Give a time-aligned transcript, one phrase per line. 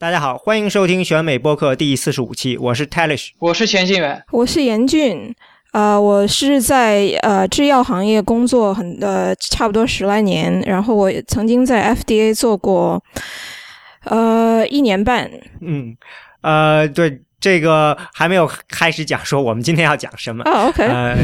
[0.00, 5.34] 大家好，欢迎收听选美播客第四十五期，我是 Talish，我是钱信远，我是严俊。
[5.72, 13.04] 呃，我是在呃制药行业工作很呃差不多十来年，然后我曾经在 FDA 做过
[14.04, 15.30] 呃一年半。
[15.60, 15.94] 嗯，
[16.40, 20.42] 呃，对，这个还没有开始讲说我们今天要讲什么。
[20.44, 20.82] 哦，OK。
[20.82, 21.14] 呃，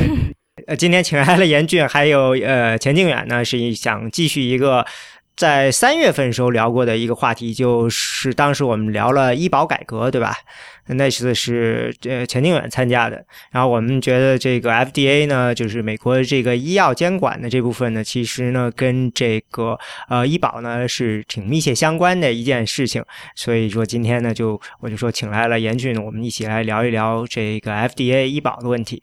[0.66, 4.84] 呃，今天请来了严俊，还有呃钱静远呢，是想继续一个。
[5.36, 10.34] 在三月份时候聊过的一个话题，就是当时我们聊了医保改革，对吧？
[10.86, 13.22] 那次是呃钱静远参加的。
[13.50, 19.78] 然后我们觉得这个 FDA 呢，就是美国这个医药监管的这部分呢，其实呢跟这个
[20.08, 23.04] 呃医保呢是挺密切相关的一件事情。
[23.34, 29.02] 所以说今天呢，就我就说请来了严俊，我们一起来聊一聊这个 FDA 医保的问题。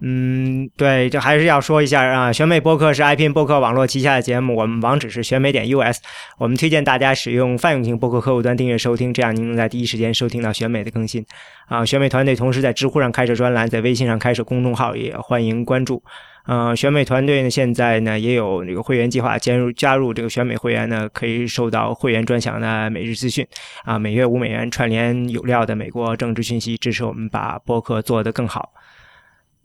[0.00, 6.00] 嗯，对，就还是要说一下啊，选美播客是 iPn 播客网络旗下的节目，我们网址是选美点 US，
[6.36, 11.24] 我们推荐大家使用泛用型播客客户端订阅收听，这样您能在第一时间收听到选美的更新。
[11.68, 16.02] 啊，选美团队同时在知乎上开设专栏，在微信上开设公众号，也欢迎关注。
[16.44, 23.44] 呃，选美团队呢，现在呢也有这个会员计划，加入加入这个选美会员呢，可以收到会员专享的每日资讯，
[23.84, 28.70] 啊，每月五美元串联有料的美国政治讯息，支持我们把播客做得更好。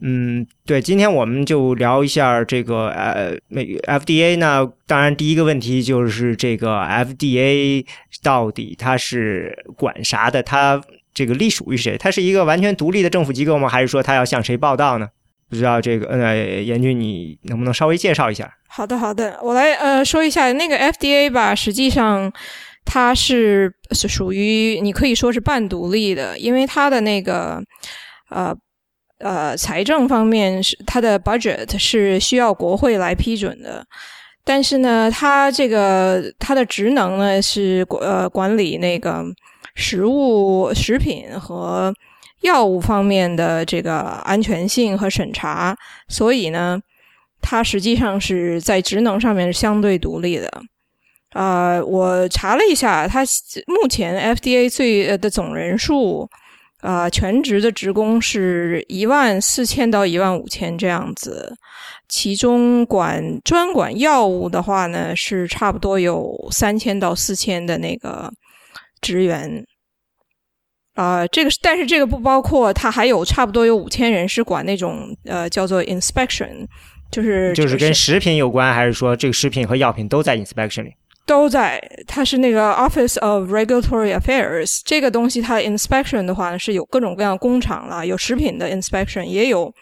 [0.03, 4.67] 嗯，对，今天我们就聊一下这个呃，美 FDA 呢。
[4.87, 7.85] 当然，第一个问题就是这个 FDA
[8.23, 10.41] 到底它是管啥的？
[10.41, 10.81] 它
[11.13, 11.99] 这个隶属于谁？
[11.99, 13.69] 它是一个完全独立的政府机构吗？
[13.69, 15.07] 还是说它要向谁报道呢？
[15.47, 18.51] 不知道这个呃，严军，你能不能稍微介绍一下？
[18.69, 21.53] 好的，好的，我来呃说一下那个 FDA 吧。
[21.53, 22.33] 实际上，
[22.85, 27.61] 它是是属于你可以说是半独立的，因为它的那个
[28.31, 28.57] 呃。
[29.21, 33.85] 呃，财政方面是它的 budget 是需要国会来批准的，
[34.43, 39.23] 但是呢，它这个它的职能呢是呃管理那个
[39.75, 41.93] 食物、食品和
[42.41, 45.77] 药物方面的这个安全性和审查，
[46.07, 46.79] 所以呢，
[47.41, 50.51] 它实际上是在职能上面是相对独立的。
[51.33, 53.23] 啊，我查了一下，它
[53.67, 56.29] 目前 FDA 最呃的总人数。
[56.81, 61.55] 啊，全职的职工是一万四千到一万五千这样子，
[62.09, 68.31] 其中管专管药物的话呢，是差不多有三千到四千的那个
[68.99, 69.65] 职员。
[70.93, 76.67] 啊，这个，但是这个不包括，他还有差不多有五千人是管那种呃叫做 inspection，
[77.09, 80.93] 就是就是跟食品有关，还是说这个食品和药品都在 inspection 里？
[81.25, 89.73] 都在，它是那个 Office of Regulatory Affairs 这个东西，它 inspection 的话是有各种各样工厂了，有食品的 inspection，也有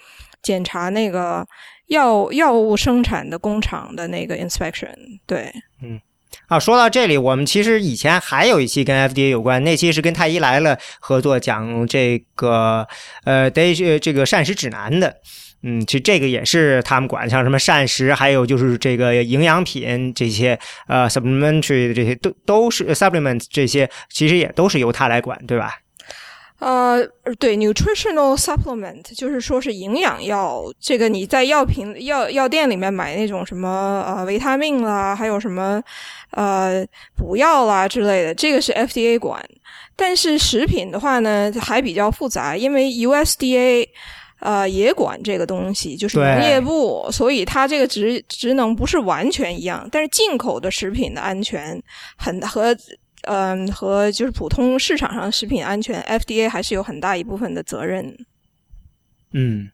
[0.43, 1.45] 检查那个
[1.87, 4.93] 药药物生产的工厂的那个 inspection。
[5.25, 5.51] 对，
[5.81, 5.99] 嗯，
[6.47, 12.87] 啊，说到这里，我们其实以前还有一期跟 FDA 有关，那期是跟太医来了合作讲这个
[13.23, 15.15] 呃 da 这个膳食指南的。
[15.61, 25.75] 嗯，其实这个也是他们管，像什么膳食，还有就是这个营养品这些，呃，supplementary 这些都都是 supplement 这些，其实也都是由他来管，对吧？
[26.59, 27.05] 呃，
[27.39, 35.81] 对，nutritional supplement 就是说是营养药，这个你在药品药药店里面买那种什么呃维他命啦，还有什么
[36.31, 36.85] 呃
[37.17, 39.43] 补药啦之类的，这个是 FDA 管。
[39.97, 43.87] 但是食品的话呢，还比较复杂，因为 USDA。
[44.39, 49.87] 呃，也管这个东西，就是农业部，所以它这个职职能不是完全一样。
[49.91, 51.81] 但是进口的食品的安全，
[52.17, 52.75] 很和
[53.23, 58.17] 嗯和就是普通市场上食品安全，FDA 还是有很大一部分的责任。
[59.33, 59.69] 嗯。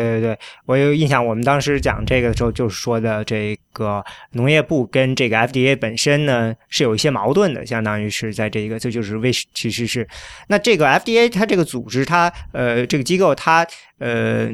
[0.00, 10.08] 对对对，我有印象，我们当时讲这个的时候，就是说的这个农业部跟这个 FDA 本身呢是有一些矛盾的，相当于是在这个，这就是为其实是
[10.48, 13.66] 那这个 FDA 它这个组织，它呃这个机构，它
[13.98, 14.48] 呃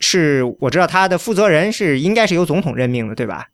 [0.00, 3.46] 是我知道它的负责人是应该是由总统任命的，对吧？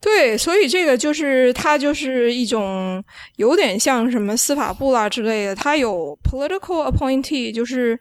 [0.00, 3.04] 对，所以这个就是它就是一种
[3.36, 7.98] 有点像什么司法部啦之类的，它有 political appointee，就是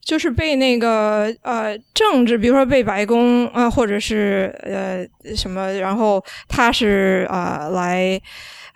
[0.00, 5.04] 就是被那个呃政治，比如说被白宫啊，或者是呃
[5.34, 8.20] 什么，然后他是啊来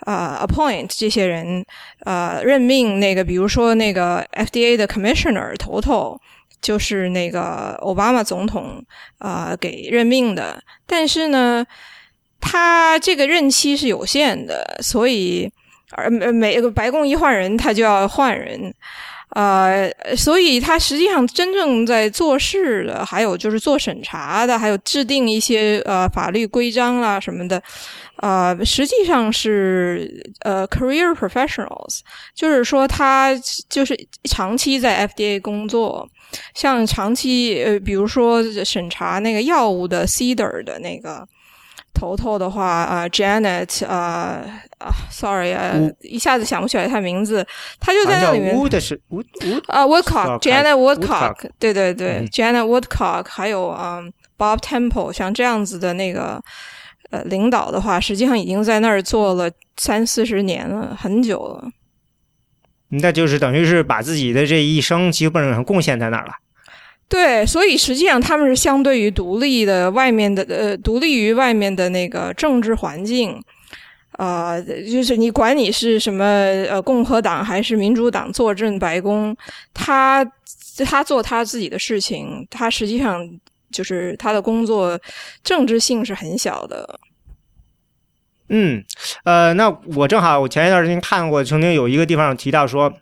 [0.00, 1.64] 啊 appoint 这些人
[2.00, 6.20] 啊任命那个，比如说那个 FDA 的 commissioner 头头
[6.60, 8.84] 就是那个奥巴马总统
[9.19, 11.64] 啊给任命的，但是呢。
[12.44, 15.50] 他这个任期是有限的，所以
[15.93, 18.73] 而每个白宫一换人，他就要换人。
[19.31, 27.61] 呃，所以他实际上真正在做事的，还有就是做审查的，还有制定一些呃法律规章啦什么的，
[28.19, 31.99] 呃，实际上是呃 career professionals，
[32.32, 33.35] 就是说他
[33.69, 33.99] 就是
[34.31, 36.08] 长期在 FDA 工作，
[36.55, 41.26] 像长期呃，比如说审查那个药物的 Ceder 的那个。
[41.94, 44.44] 头头的话啊，Janet 啊
[44.79, 47.46] 啊，sorry 啊，一下子想不起来他名字，
[47.81, 48.69] 他就在那里面。
[48.69, 54.02] 的是 Wood Wood 啊，Woodcock，Janet Woodcock，对对对，Janet Woodcock，还有啊
[54.37, 56.43] ，Bob Temple，像这样子的那个
[57.11, 61.70] 呃领导的话，实际上已经在那儿做了三四十年了，很久了。
[62.88, 66.32] 那就是等于是把自己的这一生基本上贡献在那儿了。
[67.06, 73.40] 对，所以实际上他们是相对于独立的外面的呃，独立于外面的那个政治环境，
[74.12, 79.36] 啊，就是你管你是什么呃共和党还是民主党坐镇白宫，
[79.72, 80.24] 他
[80.84, 83.24] 他做他自己的事情，他实际上
[83.70, 84.98] 就是他的工作
[85.44, 86.98] 政治性是很小的。
[88.48, 88.82] 嗯，
[89.24, 92.92] 呃，那我正好我前一段时间看过，曾经有一个地方提到说。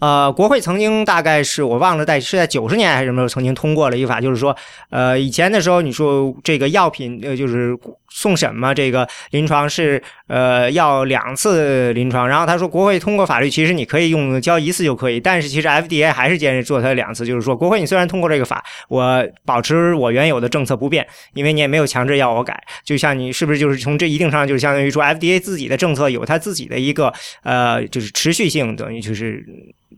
[0.00, 4.56] 呃，国会曾经大概是我忘了在是在九十年还是什么时候曾经通过了一法，就是说，
[4.90, 7.76] 呃，以前的时候你说这个药品呃就是
[8.10, 27.12] 送审嘛，这个临床是呃要两次临床，然后他说国会通过法律，其实你可以用交一次就可以，但是其实 FDA 还是坚持做它两次，就是说国会你虽然通过这个法，我保持我原有的政策不变，因为你也没有强制要我改，就像你是不是就是从这一定上就是相当于说 FDA 自己的政策有它自己的一个
[27.42, 29.44] 呃就是持续性，等于就是。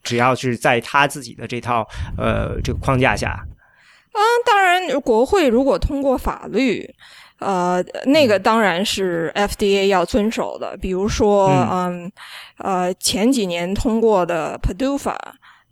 [0.03, 1.87] 只要是在他自己的这套
[2.17, 3.29] 呃这个框架下，
[4.13, 6.89] 啊，当然，国会如果通过法律，
[7.41, 10.77] 呃，那个当然是 FDA 要遵守的。
[10.77, 12.11] 比如说，嗯，
[12.59, 15.17] 呃，前几年通过的 PDUFA。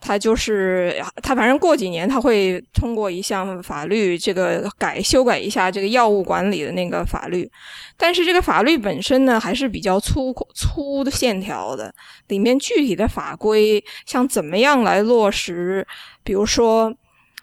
[0.01, 0.95] 它就是
[1.25, 7.51] 它，反正过几年它会通过一项法律，这个改修改一下这个药物管理的那个法律，
[7.97, 11.93] 但是这个法律本身呢还是比较粗粗的线条的，
[12.29, 15.85] 里面具体的法规像怎么样来落实，
[16.23, 16.95] 比如说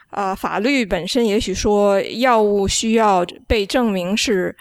[0.10, 4.56] 啊，法律本身也许说药物需要被证明是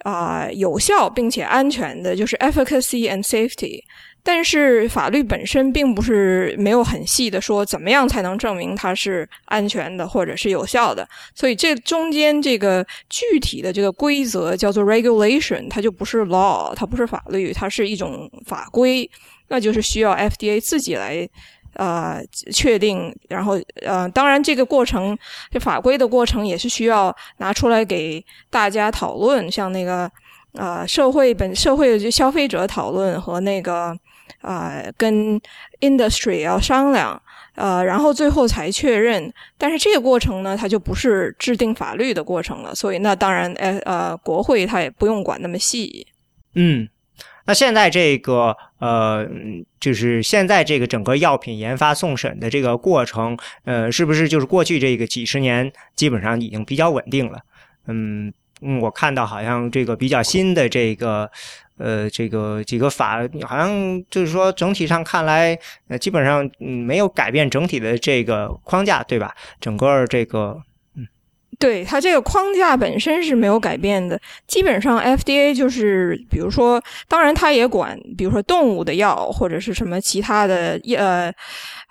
[0.00, 3.82] 啊有效并且安全的，就是 efficacy and safety。
[4.24, 19.08] 但是法律本身并不是没有很细的说怎么样才能证明它是安全的或者是有效的，所以这中间这个具体的这个规则叫做 regulation，它就不是 law，它不是法律，它是一种法规，
[19.48, 21.26] 那就是需要 FDA 自己来
[21.74, 22.22] 呃
[22.52, 25.16] 确定，然后呃当然这个过程
[25.50, 30.10] 这法规的过程也是需要拿出来给大家讨论，像那个
[30.52, 33.96] 呃社会本社会的消费者讨论和那个。
[34.40, 35.40] 啊，跟
[35.80, 37.20] industry 要商量，
[37.56, 39.32] 呃，然后最后才确认。
[39.56, 42.72] 但是这个过程呢，它就不是制定法律的过程了。
[42.72, 46.06] 所以那当然，呃呃，国会它也不用管那么细。
[46.54, 46.88] 嗯，
[47.48, 49.26] 那现在这个呃，
[49.80, 57.40] 就是现在这个整个药品研发送审的这个过程，呃，是不是就是过去这个几十年基本上已经比较稳定了？
[57.86, 61.30] 嗯嗯，我看到好像这个比较新的这个。
[61.80, 65.56] 呃，这个几个法好像就是说，整体上看来，
[65.86, 69.32] 呃，基本上没有改变整体的这个框架，对吧？
[69.60, 70.60] 整个这个，
[71.58, 74.20] 对它这个框架本身是没有改变的。
[74.46, 81.32] 基本上 FDA 就是，比如说，当然它也管，比如说动物的药或者是什么其他的呃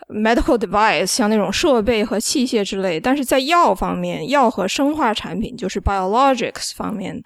[0.09, 2.99] medical device，像那种设备和器械之类。
[2.99, 7.21] 但是在药方面，药和生化产品就是 biologics 方面。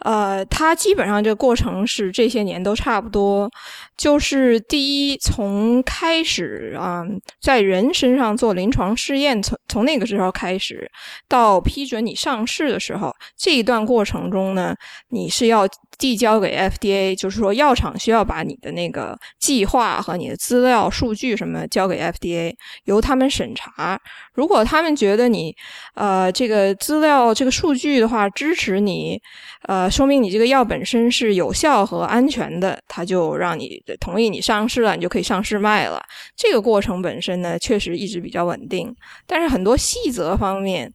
[0.00, 3.50] 呃，它基本上这个过程是这些年都差不多，
[3.96, 7.02] 就是第一从开始啊，
[7.40, 10.90] 在人身上做临床试验，从从那个时候开始
[11.28, 14.74] 到批准你上市的时候，这一段过程中呢，
[15.08, 15.66] 你是要。
[15.98, 24.00] 递交给 FDA，就是说药厂需要把你的那个计划和你的资料、数据什么交给 FDA，由他们审查。
[24.32, 25.54] 如果他们觉得你
[25.94, 29.20] 呃这个资料、这个数据的话支持你，
[29.66, 36.00] 呃说明你这个药本身是有效和安全的，他就让你同意你上市了，你就可以上市卖了。
[36.36, 38.94] 这个过程本身呢，确实一直比较稳定，
[39.26, 40.92] 但是很多细则方面。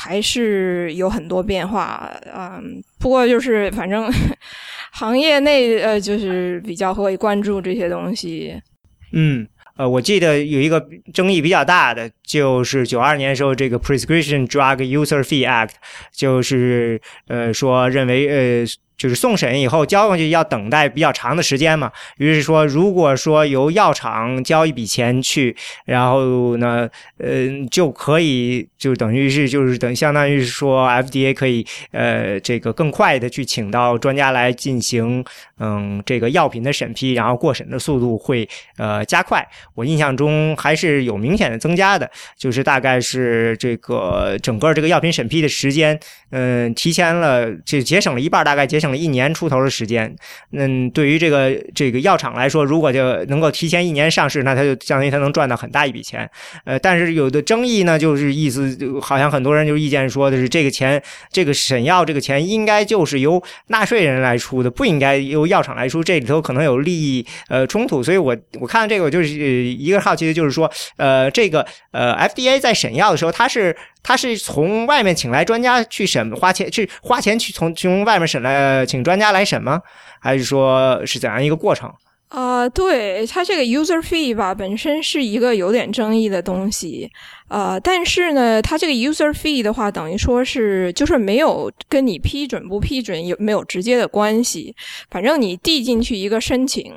[0.00, 4.08] 还是有很多变化，嗯，不过就是反正
[4.92, 8.54] 行业内呃，就是比较会关注这些东西。
[9.12, 9.44] 嗯，
[9.76, 10.80] 呃，我记得有一个
[11.12, 15.70] 争议比较大的，就是九二年时候这个 Prescription Drug User Fee Act，
[16.12, 18.66] 就是呃说认为呃。
[18.98, 25.54] 就是送审以后交过去要等待比较长的时间嘛，于是说，如果说由药厂交一笔钱去，
[25.84, 35.24] 然后呢，呃，就可以就等于是就是等相当于是说 FDA 可以呃这个更快的去请到专家来进行
[35.60, 39.46] 嗯这个药品的审批，然后过审的速度会呃加快。
[39.76, 45.96] 我印象中还是有明显的增加的，就是大概是这个整个这个药品审批的时间，
[46.32, 48.88] 嗯，提前了就节省了一半，大概节省。
[48.88, 50.16] 了一年出头的时间，
[50.52, 56.26] 嗯，对于这个这个药厂来说，如果就能够提前一年上市，那他就相当于他能赚到很大一笔钱。
[56.64, 68.02] 呃，但是有的争议呢，就是意思好像很多人就意见说的是，这个钱，这个审药这个钱应该就是由纳税人来出的，不应该由药厂来出，这里头可能有利益呃冲突。
[68.02, 73.76] 所以我我看这个，我就是一个好奇的，就是说，呃，这个呃 FDA 在审药的时候，他是。
[74.00, 79.82] 他是从外面请来专家去审，花钱去花钱去从从外面审来请专家来审吗？
[80.18, 81.92] 还是说是怎样一个过程？
[82.28, 87.10] 啊，对它这个 user fee 吧，本身是一个有点争议的东西。
[87.48, 94.74] 呃，但是呢，它这个 user fee 的话，等于说是就是没有跟你批准不批准有没有直接的关系。
[95.10, 96.92] 反正你递进去一个申请，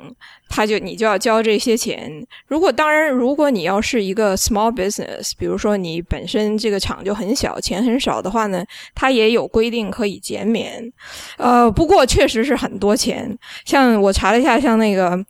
[0.48, 2.26] 他就你就要交这些钱。
[2.46, 10.92] 如果当然，如果你要是一个 small business，比如说你本身这个厂就很小，钱很少的话呢，它也有规定可以减免。
[11.38, 13.36] 呃，不过确实是很多钱。
[13.64, 15.24] 像我查了一下，像那个。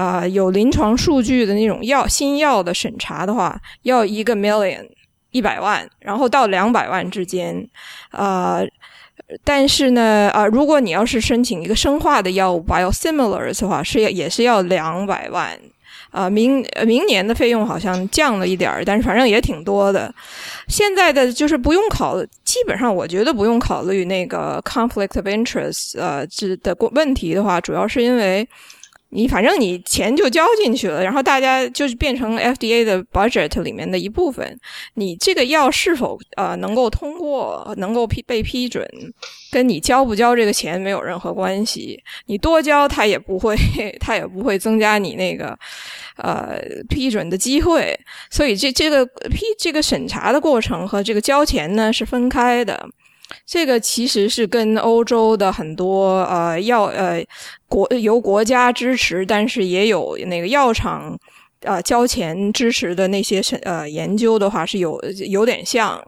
[0.00, 4.88] 啊，有临床数据的那种药新药的审查的话，要一个 million
[5.30, 7.68] 一百万，然后到两百万之间。
[8.10, 8.62] 啊，
[9.44, 15.50] 但是呢，啊，如果你要是申请一个生化的药物 biosimilars 的话，是也是要两百万。
[16.10, 20.10] 啊，明明年的费用好像降了一点儿，但是反正也挺多的。
[20.66, 28.48] 现在的就是不用考，基本上我觉得不用考虑那个 conflict of interest 呃这的问题的话，主要是因为。
[29.12, 34.58] 你反正你钱就交进去了，然后大家就是变成 FDA 的 budget 里面的一部分。
[34.94, 38.88] 你这个药是否呃能够通过，能够批被批准，
[39.50, 42.00] 跟你交不交这个钱没有任何关系。
[42.26, 43.56] 你多交，他也不会，
[43.98, 45.58] 他也不会增加你那个
[46.16, 47.98] 呃批准的机会。
[48.30, 52.88] 所以这这个批这个审查的过程和这个交钱呢是分开的。
[53.46, 57.24] 这个其实是跟欧洲的很多呃药呃
[57.68, 61.18] 国由国家支持，但是也有那个药厂
[61.62, 66.02] 呃交钱支持的那些呃研究的话是有有点像，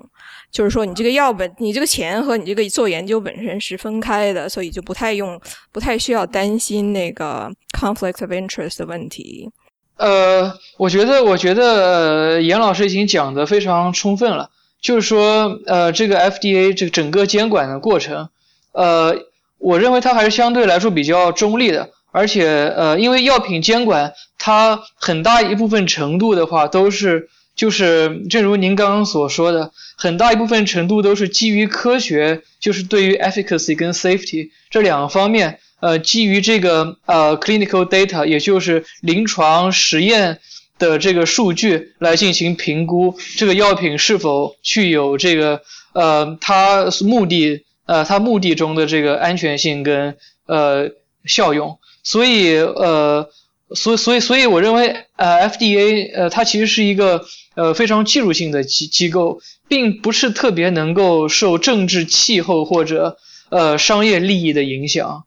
[0.50, 9.50] 就是说你这个药本你这个钱和你这个做研究本身是分开的，所以就不太用不太需要担心那个 conflict of interest 的问题。
[9.97, 14.50] 呃，我觉得我觉得严老师已经讲的非常充分了。
[14.83, 18.29] 就是说，呃，这个 FDA 这个整个监管的过程，
[18.73, 19.15] 呃，
[19.59, 40.41] 我认为它还是相对来说比较中立的，而且，呃，因为药品监管它很大一部分程度的话，都是就是正如您刚刚所说的，很大一部分程度都是基于科学，就是对于 efficacy 跟 safety 这两个方面，呃，基于这个呃 clinical data，也就是临床实验。
[40.83, 45.62] 的这个数据来进行评估，这个药品是否具有这个
[45.93, 50.91] 呃，它目的呃，它目的中的这个安全性跟呃
[51.25, 51.79] 效用。
[52.03, 53.31] 所以呃，
[53.77, 57.25] 所所以所以我认为呃，FDA 呃，它其实是一个
[57.55, 63.19] 呃非常技术性的机机构，并不是特别能够受政治气候或者
[63.51, 65.23] 呃商业利益的影响。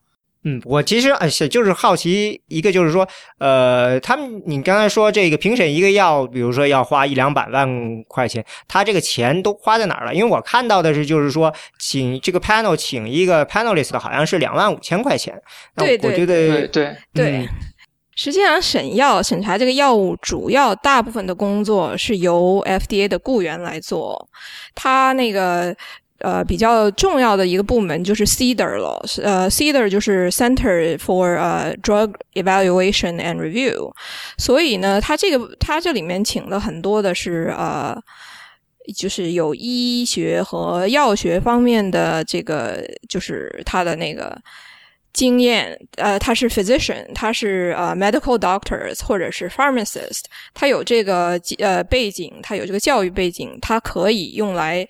[0.48, 3.08] 嗯，我其实哎是就是好奇一个，就是说，
[3.40, 7.68] 呃，他们你刚才说这个评审一个药，比如说要花一两百万
[8.08, 10.14] 块钱，他这个钱都花在哪儿了？
[10.14, 15.34] 因为我看到的是，就是说，请这个 panel 请一个 panelist 好像是两万五千块钱。
[15.76, 17.50] 对对对对对。
[18.16, 24.30] 实际上，审药审查这个药物，主要大部分的工作是由 FDA 的雇员来做，
[24.76, 25.76] 他那个。
[26.20, 33.92] 呃，比较重要的一个部门就是 CEDAR 了，呃，CEDAR 就是 Center for 呃 Drug Evaluation and Review，
[34.38, 37.96] 所以呢，它这个它这里面请了很多的是呃，
[38.96, 44.38] 就是有医学和药学方面的这个，就是他的那个。
[45.16, 54.86] 经验，呃，他是 physician，他是呃 medical doctors 或者是 pharmacist，他有这个呃背景，他有这个教育背景，他可以用来，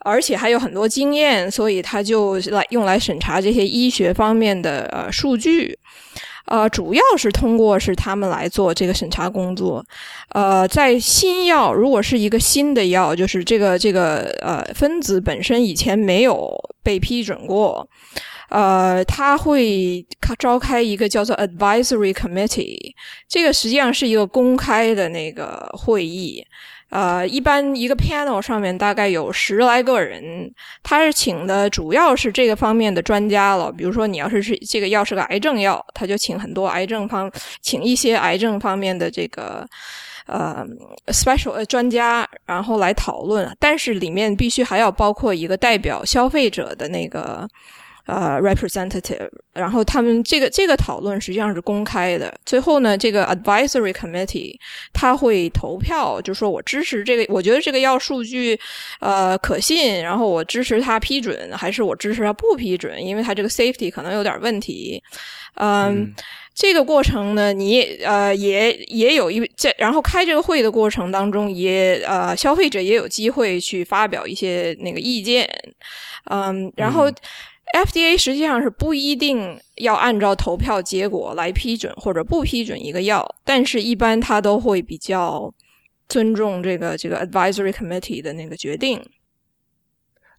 [0.00, 5.78] 而且还有很多经验，所以他就来用来审查这些医学方面的呃数据。
[6.46, 9.84] 呃，主要是通过是他们来做这个审查工作。
[10.30, 16.50] 呃，在新药如果是一个新的药，就是这个这个呃分子本身以前没有
[16.82, 17.86] 被批准过，
[18.48, 20.04] 呃，他会
[20.38, 22.94] 召开一个叫做 advisory committee，
[23.28, 26.44] 这个实际上是一个公开的那个会议。
[26.90, 30.50] 呃，一般一个 panel 上面大概有十来个人，
[30.82, 33.70] 他是请的主要是这个方面的专家了。
[33.70, 39.68] 比如说，你要是是这个药是个癌症药，他就请很多癌症方，请一些癌症方面的这个
[40.24, 40.66] 呃
[41.08, 43.54] special 呃专家，然后来讨论。
[43.60, 47.46] 但是里面必须还要包括一个代表消费者的那个。
[48.08, 52.34] 呃，representative，然后他们这个这个讨论实际上是公开的。
[52.46, 54.56] 最后呢，这个 advisory committee
[54.94, 58.58] 他会投票，就说我支持这个，我觉得这个要数据
[59.00, 65.02] 呃可信，然后我支持他批准，还是我支持他不批准，因为他这个 safety 可能有点问题。
[65.56, 66.14] 嗯，
[66.54, 75.46] 这个过程呢，你呃也也有一这，然后开这个会的过程当中，也呃消费者也有机会去发表一些那个意见。
[76.30, 77.12] 嗯，然后。
[77.76, 85.52] FDA 实际上是不一定要按照投票结果来批准或者不批准一个药，但是一般他都会比较
[86.08, 89.04] 尊重这个这个 advisory committee 的那个决定。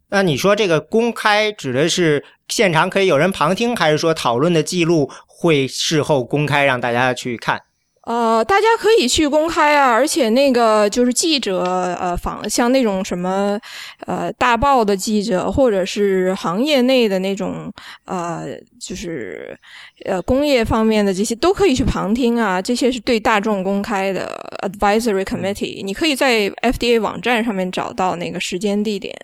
[0.08, 7.62] 那你说这个公开指的是现场可以有人旁听，还是说讨论的记录会事后公开让大家去看？
[8.10, 13.56] 呃，大家可以去公开啊，而且那个就是记者，呃，访像那种什么，
[14.04, 17.72] 呃，大报的记者，或者是行业内的那种，
[18.06, 18.48] 呃，
[18.80, 19.56] 就是
[20.04, 22.60] 呃工业方面的这些，都可以去旁听啊。
[22.60, 24.28] 这些是对大众公开的
[24.62, 29.14] advisory committee，你可以在 FDA 网站上面找到那个时间地点。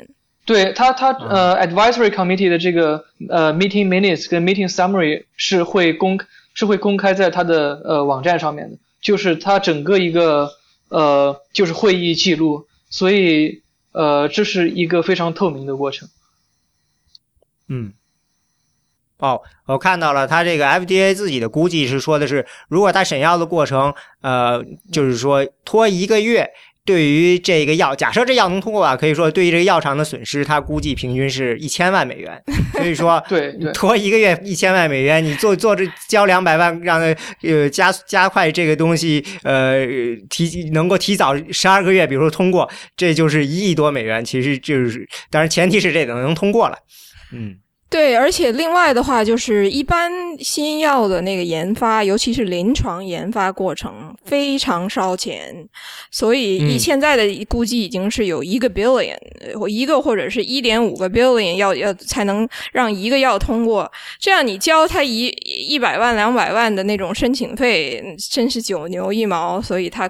[0.44, 6.16] 对他，他呃 advisory committee 的这个呃 meeting minutes 跟 meeting summary 是会公。
[6.56, 10.50] 是会公开在他的呃网站上面的，就是他整个一个
[10.88, 16.08] 呃就是会议记录，所以呃这是一个非常透明的过程。
[17.68, 17.92] 嗯，
[19.18, 26.50] 哦，我看到了，他这个 FDA 自己的估计是说的是，如果他审药的过程呃就是说拖一个月。
[26.86, 32.40] 对于这个药，假设这药能通过吧，可以说对于这个药厂的损失，它估计平均是一千万美元。
[32.72, 37.00] 所以说，对，拖一个月一千万美元，你做做这交两百万，让
[37.42, 39.84] 呃加加快这个东西，呃
[40.30, 44.24] 提能够提早十二个月，比如说通过，这就是一亿多美元。
[44.24, 46.78] 其实就是，当然前提是这个能通过了，
[47.32, 47.56] 嗯。
[47.96, 55.66] 对，而且另外的话，就是一般新药的那个研发，尤其是临床研发过程非常烧钱，
[56.10, 59.16] 所以以现在的估计已经是有一个 billion，
[59.66, 63.90] 一个或者是一点五个 billion 要要才能让一个药通过。
[64.20, 70.06] 这样你交他一一百万两百万的那种申请费，真是九牛一毛，所以他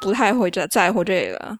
[0.00, 1.56] 不太会在在乎这个。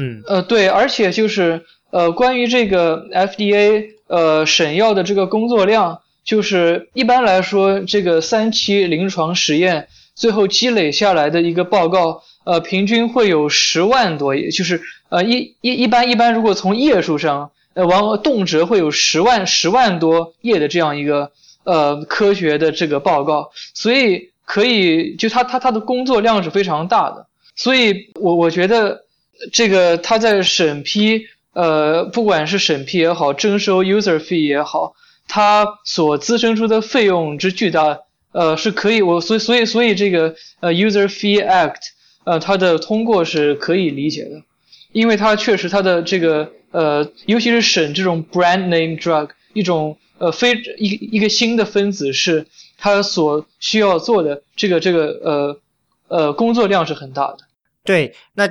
[0.00, 3.94] 嗯，呃，对，而且就是呃，关于这个 FDA。
[4.06, 21.32] 呃，审药的这个工作量，就是一般来说，这个三期临床实验最后积累下来的一个报告，呃，平均会有十万多页，就是呃一一一般一般，如果从页数上，呃，往动辄会有十万十万多页的这样一个
[21.64, 27.26] 呃科学的这个报告，所以可以就他他他的工作量是非常大的，
[27.56, 29.06] 所以我我觉得
[29.50, 31.26] 这个他在审批。
[31.54, 34.94] 呃，不管是审批也好，征收 user fee 也好，
[35.28, 38.00] 它所滋生出的费用之巨大，
[38.32, 41.80] 呃，是可以我所以所以所以这个呃 user fee act，
[42.24, 44.42] 呃，它的通过是可以理解的，
[44.90, 52.46] 因为它确实它的这个呃，尤其是审这种 brand name drug 一种呃非一一个新的分子是
[52.78, 55.60] 它所需要做的这个这个呃
[56.08, 57.38] 呃工作量是很大的。
[57.84, 58.50] 对，那。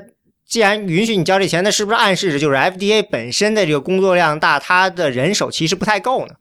[0.53, 6.35] 既然允许你交这钱，那是不是暗示着就是 FDA 本身的这个工作量大，它的人手其实不太够呢？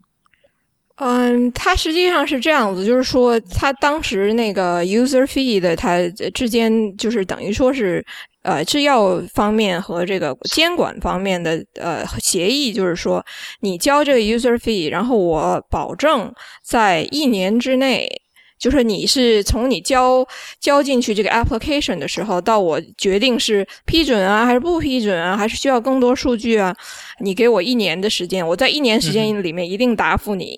[0.97, 8.05] 嗯，它实际上是这样子，就是说，它当时那个 user fee 的它之间，就是等于说是
[8.43, 13.25] 呃制药方面和这个监管方面的呃协议，就是说
[13.61, 16.31] 你交这个 user fee，然后我保证
[16.63, 18.21] 在一年之内。
[18.63, 20.25] 就是你是从你交
[20.61, 26.73] 交进去这个 application 的时候，到我决定是批准啊，还是不批准啊，还是需要更多数据啊？
[27.19, 30.57] 你给我一年的时间，我在一年时间里面一定答复你。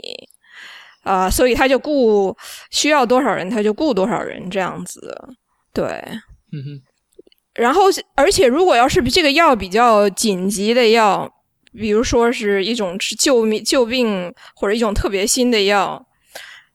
[1.02, 2.36] 啊，所以他就雇
[2.70, 5.00] 需要多少人，他就雇多少人这样子。
[5.72, 5.86] 对，
[6.52, 6.82] 嗯哼。
[7.54, 11.30] 然后，而且如果要是这个药比较紧急的药，
[11.72, 16.06] 比如说是一种救命救病或者一种特别新的药。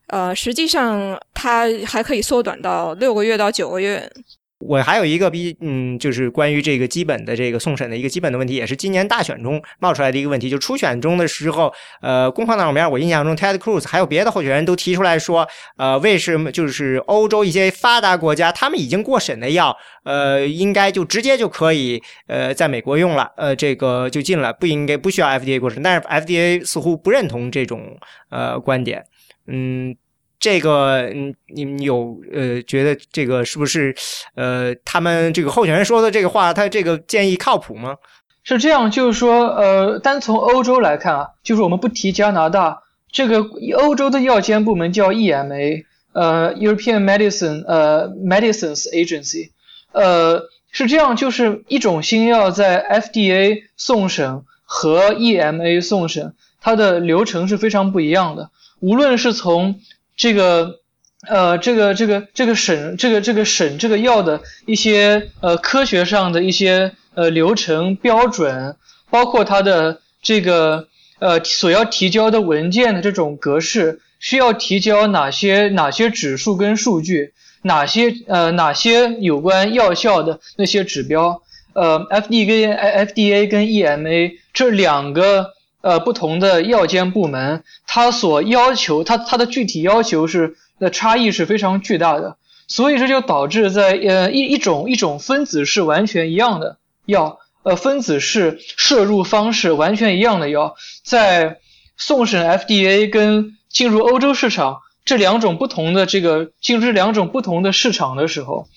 [0.09, 4.11] 呃，实际上它还可以缩短到六个月到九个月。
[4.59, 10.49] 我还有一个比嗯，就是关于这个基本的这个送审的一个基本的问题，也是今年大选中冒出来的一个问题。
[10.49, 25.81] 就初选中的时候，呃，攻防两面，我印象中 Ted Cruz 还有别的候选人都提出来说，呃，为什么就是欧洲一些发达国家，他们已经过审的药，呃，应该就直接就可以呃在美国用了，呃，这个就进了，不应该不需要 FDA 过审。
[25.81, 27.97] 但是 FDA 似乎不认同这种
[28.29, 29.05] 呃观点，
[29.49, 29.95] 嗯。
[30.41, 33.93] 这个，嗯，你有呃觉得这个是不是
[34.35, 37.97] 呃他们这个候选人说的这个话，他这个建议靠谱吗？
[38.41, 43.45] 是这样，就是说，呃，单从欧洲来看啊，就是我们不提加拿大，这个
[43.77, 45.83] 欧洲的药监部门叫 EMA，
[46.13, 49.49] 呃，European Medicine，呃，Medicines Agency，
[49.91, 59.81] 呃，是这样，就是一种新药在 FDA 送审和 EMA 送审，它的流程是非常不一样的，无论是从
[60.15, 60.79] 这个，
[61.27, 68.75] 呃，这个这个这个审这个这个审这个药的一些呃科学上的一些呃流程标准，
[69.09, 70.87] 包括它的这个
[71.19, 81.41] 呃所要提交的文件的这种格式，需要提交哪些哪些指数跟数据，哪些呃哪些有关药效的那些指标，
[81.73, 85.53] 呃，F D 跟 F D A 跟 E M A 这两个。
[85.81, 92.35] 呃，不同的药监部门，它所要求，它它的具体要求是的差异是非常巨大的，
[92.67, 101.59] 所以这就导致在呃一一种一种分子是完全一样的药，呃分子是摄入方式完全一样的药，在
[101.95, 108.67] 送审 FDA 跟进入欧洲市场这两种不同的这个进入这两种不同的市场的时候，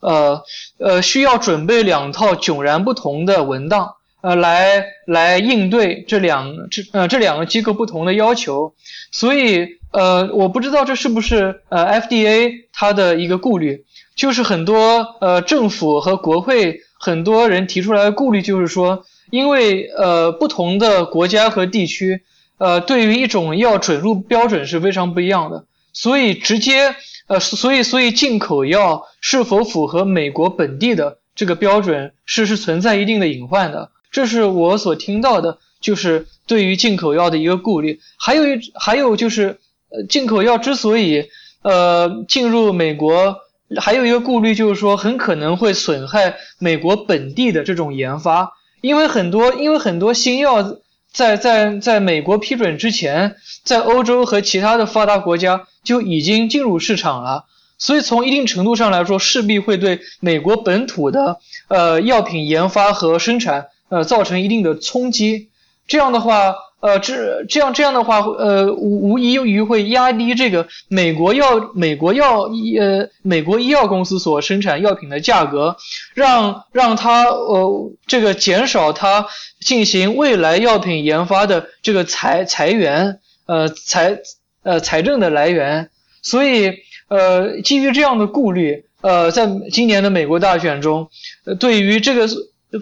[0.00, 0.42] 呃
[0.78, 3.94] 呃需要准备两套迥然不同的文档。
[4.22, 8.74] 呃，来来应对这两这呃这两个机构不同的要求，
[9.10, 22.22] 所以呃我不知道这是不是呃 FDA 它的一个顾虑，就是很多呃政府和国会很多人提出来的顾虑就是说，因为呃不同的国家和地区
[22.58, 26.94] 呃对于一种药准入标准是非常不一样的，所以直接
[27.26, 33.90] 呃所以所以进口药是否符合美国本地的这个标准是是存在一定的隐患的。
[34.10, 38.00] 这是我所听到的，就是对于进口药的一个顾虑。
[38.18, 41.28] 还有一，还有就是，呃，进口药之所以
[41.62, 43.36] 呃进入美国，
[43.80, 50.78] 还有一个顾虑就是说，很可能会损害美国本地的这种研发，因为很多，因为很多新药
[51.12, 57.44] 在在在美国批准之前，在欧洲和其他的发达国家就已经进入市场了，
[57.78, 63.68] 所以从一定程度上来说，势必会对美国本土的呃药品研发和生产。
[63.90, 65.50] 呃，造成一定的冲击，
[65.88, 75.76] 这样的话，呃，这这样这样的话，呃，无无疑于会压低这个美国药美国药医呃美国医药公司所生产药品的价格，
[76.14, 79.26] 让让它呃这个减少它
[79.58, 84.20] 进行未来药品研发的这个财财源呃财
[84.62, 85.90] 呃财政的来源，
[86.22, 86.74] 所以
[87.08, 91.10] 呃基于这样的顾虑，呃，在今年的美国大选中，
[91.58, 92.28] 对于这个。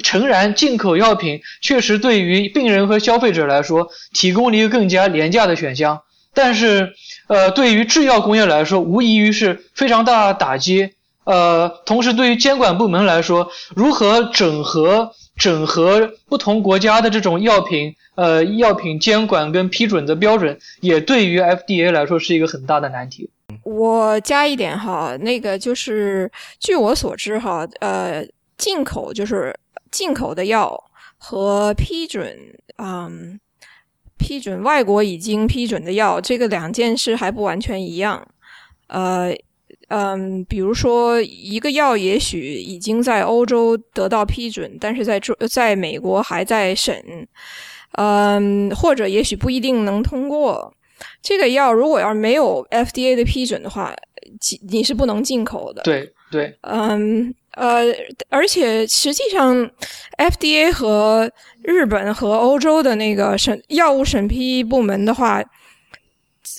[0.03, 6.03] 诚然，进口药品确实对于病人和消费者来说提供了一个更加廉价的选项，
[6.35, 6.93] 但是，
[7.27, 10.91] 呃，对于制药工业来说，无疑于是非常大的打击。
[11.25, 23.31] 呃，同时对于监管部门来说，如何整合整合不同国家的这种药品，呃，药品监管跟批准的标准，也对于 FDA 来说是一个很大的难题。
[23.63, 28.23] 我加一点哈，那个就是据我所知哈，呃，
[28.59, 29.55] 进口就是。
[29.91, 30.85] 进口的药
[31.17, 32.37] 和批准，
[32.79, 33.39] 嗯，
[34.19, 38.27] 批准外国已经批准的药，这个两件事还不完全一样。
[38.89, 39.35] 呃，
[39.89, 47.03] 嗯，比如说一个药也许已经在欧洲得到批准，但是在中在美国还在审，
[47.93, 50.75] 嗯，或者也许不一定能通过。
[51.23, 53.95] 这个药如果要是没有 FDA 的批准的话，
[54.69, 55.83] 你是不能进口的。
[55.83, 57.35] 对对，嗯。
[57.53, 57.83] 呃，
[58.29, 59.69] 而且实际上
[60.17, 61.29] ，FDA 和
[61.63, 65.43] 日本和欧洲的那个审药物审批部门的话，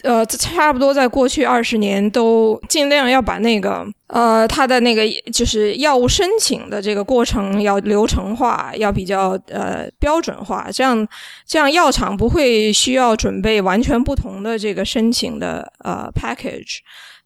[0.03, 11.08] 呃，差不多在过去二十年都尽量要把那个呃，它的那个就是药物申请的这个过程要流程化，要比较呃标准化，这样
[11.47, 16.79] 这样药厂不会需要准备完全不同的这个申请的呃 package，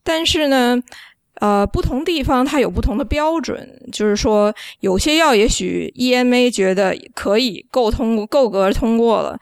[0.04, 0.80] 但是呢。
[1.42, 9.38] 呃，不同地方它有不同的标准，就是说，有些药也许 EMA 觉得可以够通过够格通过了，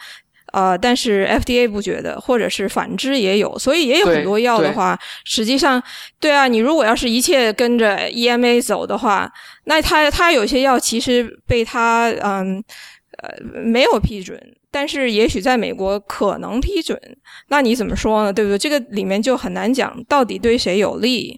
[0.53, 5.83] 呃，但是 FDA 不觉得，或者是反之也有，所以也有很多药的话，实际上，
[6.19, 9.31] 对啊，你如果要是一切跟着 EMA 走的话，
[9.65, 12.63] 那它它有些药其实被它嗯
[13.21, 13.29] 呃
[13.63, 16.97] 没有批准，但是也许在美国可能批准，
[17.49, 18.31] 那你怎么说呢？
[18.33, 18.57] 对不对？
[18.57, 21.37] 这个里面就很难讲到底对谁有利。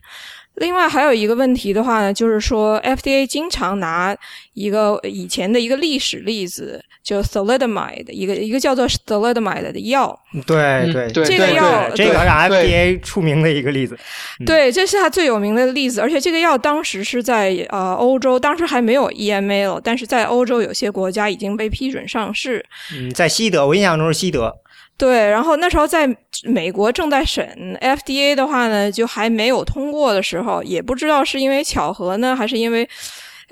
[0.56, 4.16] 另外还有一个问题的话呢，就是说 FDA 经常拿
[4.54, 10.18] 一个以前的一个历史例子，就 Thalidomide 一个一个叫做 Thalidomide 的药。
[10.46, 13.98] 对对对，这个药这个是 FDA 出名的一个例子。
[14.46, 22.64] 对，这是它最有名的例子，而且这个药当时是在呃欧洲，当时还没有 EMA 了，但是在欧洲有些国家已经被批准上市。
[22.96, 24.56] 嗯，在西德，我印象中是西德。
[25.04, 26.08] 对，然后那时候在
[26.46, 32.88] 美国正在审 FDA 的话呢，就还没有通过的时候，也不知道是因为巧合呢，还是因为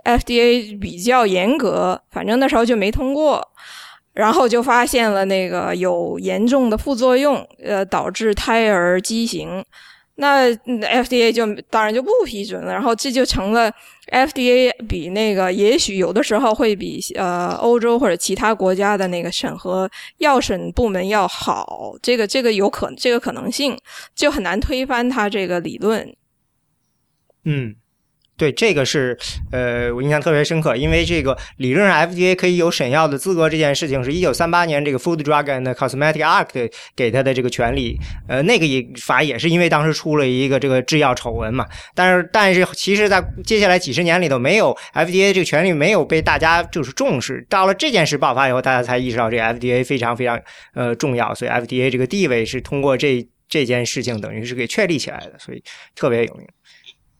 [0.05, 3.45] FDA 比较严格，反正那时候就没通过，
[4.13, 9.61] 然后就发现了那个有严重的副作用，呃，导致胎儿畸形。
[10.21, 13.73] 那 FDA 就当然就不批准了，然后这就成了
[14.11, 23.75] FDA 比那个也许有的时候会比呃欧洲或者其他国家的那个审核药审部门要好，这个这个有可这个可能性
[24.15, 26.15] 就很难推翻他这个理论。
[27.43, 27.75] 嗯。
[28.41, 29.15] 对，这个是，
[29.51, 37.99] 呃，我印象特别深刻，因为这个理论上 FDA 可以有审药的资格这件事情，是一九三八年这个 Food Drug and Cosmetic Act 给他的这个权利。
[38.27, 41.67] 呃，那个也法也是因为当时出了一个这个制药丑闻嘛。
[41.93, 47.45] 但是，但是其实，在接下来几十年里头，没有 FDA 这个权利没有被大家就是重视。
[47.47, 50.41] 到了这件事爆发以后，大家才意识到这 FDA 非常非常
[50.73, 55.63] 呃重要，所以 FDA 这个地位是通过这这件事情等于是给确立起来的，所以
[55.95, 56.47] 特别有名。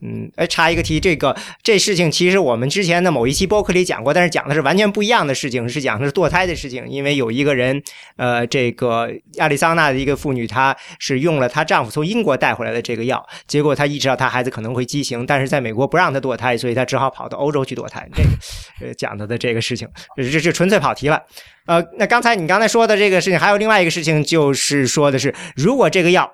[0.03, 6.87] 嗯，哎，插一个题，这个这事情其实我们之前的某一期播客里讲过，但是讲的是完全不一样的事情，是讲的是堕胎的事情。
[6.89, 7.81] 因为有一个人，
[8.15, 18.07] 呃，这个亚利桑那的一个妇女，她是用了她丈夫从英国带回来的这个药，结果她意识到她孩子可能会畸形，但是在美国不让她堕胎，所以她只好跑到欧洲去堕胎。
[18.15, 19.87] 这个呃讲的的这个事情，
[20.17, 21.21] 这这纯粹跑题了。
[21.67, 26.31] 呃，那刚才你刚才说的这个事情，还有另外一个事情，就是说的是，如果这个药。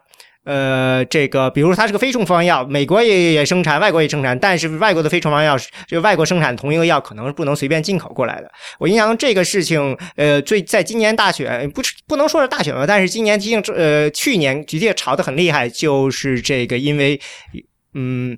[0.48, 8.50] 呃，这个比如它是个非处方药，美国也也生产，外国也生产，但是外国的非处方药，是就外国生产同一个药，可能不能随便进口过来的。
[8.80, 17.20] 我印象中这个事情，呃，最在今年大选不是不能说是大选吧，但是今年毕竟呃去年的确炒得很厉害，就是这个因为
[17.94, 18.38] 嗯。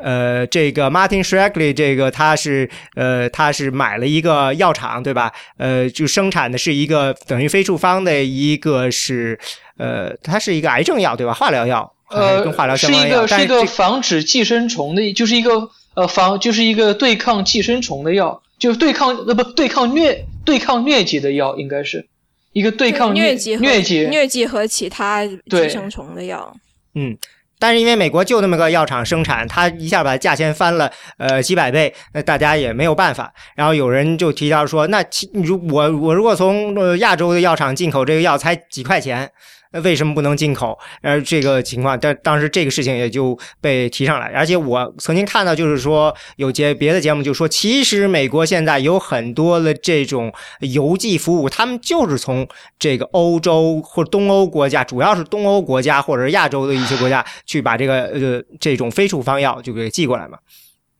[0.00, 5.32] 呃，这个 Martin Shkreli 这个他是呃他是买了一个药厂，对吧？
[5.56, 9.36] 呃，就生产的是一个等于非处方的一个是
[9.78, 11.32] 呃，它是一个癌症药，对吧？
[11.32, 22.06] 化疗药，呃，跟化疗相关的药，是一个是一个防止寄生虫的，就是一个呃防就是一个对抗寄生虫的药，就是对抗呃不对抗疟对抗疟疾的药，应该是
[22.52, 26.54] 一个对抗疟疾疟疾疟疾和其他寄生虫的药，
[26.94, 27.16] 嗯。
[27.60, 30.88] 但是因为美国就那么个药厂生产，它一下把价钱翻了
[31.18, 33.32] 呃几百倍，那大家也没有办法。
[33.56, 39.28] 然后有人就提到说，那其如我我如果从亚洲的药厂进口这个药才几块钱。
[39.72, 40.78] 那为什么不能进口？
[41.02, 44.28] 呃，这个情况，但当时这个事情也就被提上来。
[44.28, 60.38] 而且我曾经看到，就是说有节别的节目就说，其实美国现在有很多的这种邮寄服务，他们就是从这个欧洲或东欧国家，主要是东欧国家或者亚洲的一些国家去把这个呃这种非处方药就给寄过来嘛。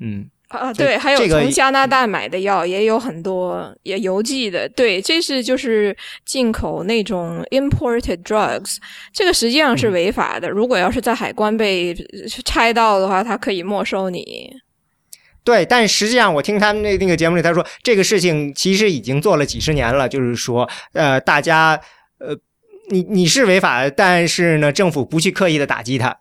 [0.00, 0.28] 嗯。
[0.48, 4.66] 啊，对，还有从加拿大买的药也有很多，也邮寄的。
[4.70, 8.78] 对，这是就是进口那种 imported drugs，
[9.12, 10.48] 这个实际上是违法的。
[10.48, 11.94] 如果要是在海关被
[12.46, 14.50] 拆到的话，他可以没收你。
[15.44, 21.78] 对，但实际上我听他们那那个节目里，他说这个事情其实已经做了几十年了，就是说，呃，大家，
[22.20, 22.34] 呃，
[22.90, 26.18] 你你是违法的，但是呢，政府不去刻意的打击他。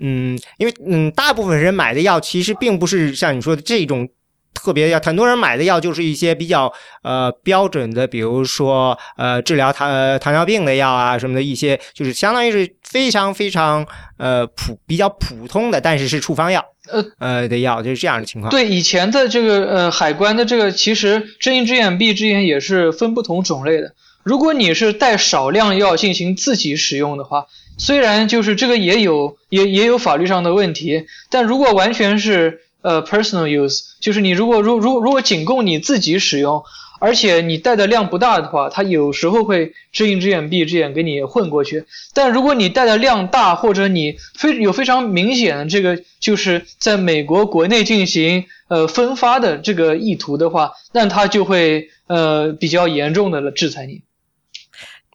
[0.00, 4.08] 嗯，因为嗯，大部分人买的药其实并不是像你说的这种
[4.54, 18.50] 特别药，很多人买的药就是一些比较呃标准的，比如说呃治疗糖糖尿病的药啊什么的一些，就是相当于是非常非常呃普比较普通的，但是是处方药呃呃的药，就是这样的情况。
[18.50, 23.94] 对，以前的这个呃海关的这个其实睁一只眼闭一只眼也是分不同种类的。
[24.24, 27.46] 如果你是带少量药进行自己使用的话。
[27.78, 36.62] 虽然就是这个也有也也有法律上的问题，但如果完全是呃 personal use，就是你如果如如如果仅供你自己使用，
[37.00, 41.84] 而且你带的量不大的话，它有时候会睁一只眼闭一只眼给你混过去。
[42.12, 54.02] 但如果你带的量大，或者你非有非常明显的这个就是在美国国内进行呃分发的这个意图的话，那他就会呃比较严重的制裁你。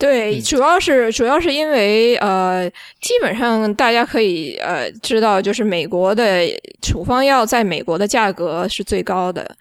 [0.04, 6.46] 对，主要是主要是因为呃，基本上大家可以呃知道，就是美国的
[6.82, 9.56] 处方药在美国的价格是最高的。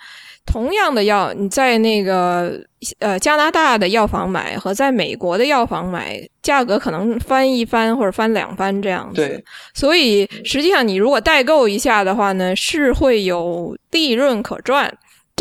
[0.44, 2.60] 同样的药，你在那个
[2.98, 9.24] 呃加拿大的药房买和在美国的药房买，价格可能翻一番或者翻两番这样子。
[9.24, 14.92] 对，所以实际上你如果代购一下的话呢，是会有利润可赚。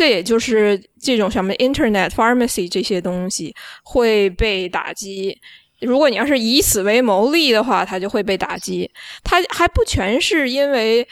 [0.02, 5.38] 这也就是这种什么 Internet Pharmacy 这些东西会被打击。
[5.78, 8.90] 如果你要是以此为牟利的话，它就会被打击。
[9.22, 11.06] 它还不全是因为。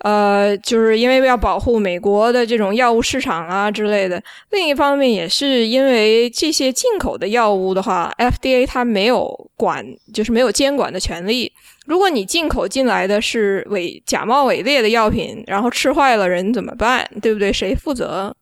[0.00, 4.22] 呃，就是因为要保护美国的这种药物市场啊之类的。
[4.50, 9.84] 另一方面，也是因为这些进口的药物的话，FDA 它没有管，
[10.14, 11.52] 就是没有监管的权利。
[11.86, 17.08] 如果你进口进来的是伪假冒伪劣的药品，然后吃坏了人怎么办？
[17.20, 17.52] 对不对？
[17.52, 18.34] 谁负责？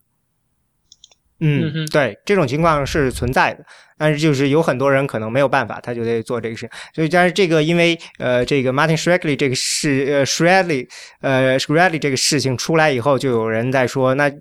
[1.39, 3.63] 嗯，嗯对，这种情况是存在的。
[3.97, 6.69] 但是就是有很多人可能没有办法，他就得做这个事。
[6.95, 10.87] 所以，但是这个因为呃，这个 Martin Shkreli 这个事呃 Shkreli
[11.19, 14.31] 呃 Shkreli 这个事情出来以后，就有人在说，那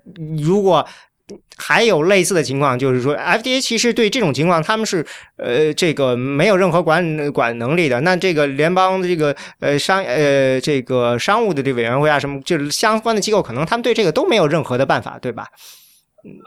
[0.41, 0.87] 如果
[1.57, 5.05] 还有类似的情况，就是说 FDA 其实对这种情况他们是
[5.39, 8.01] 呃这个没有任何管管能力的。
[8.03, 15.49] 那这个联邦的这个呃商呃这个商务的这委员会啊什么，就是相关的机构，可能他们对这个都没有任何的办法，对吧？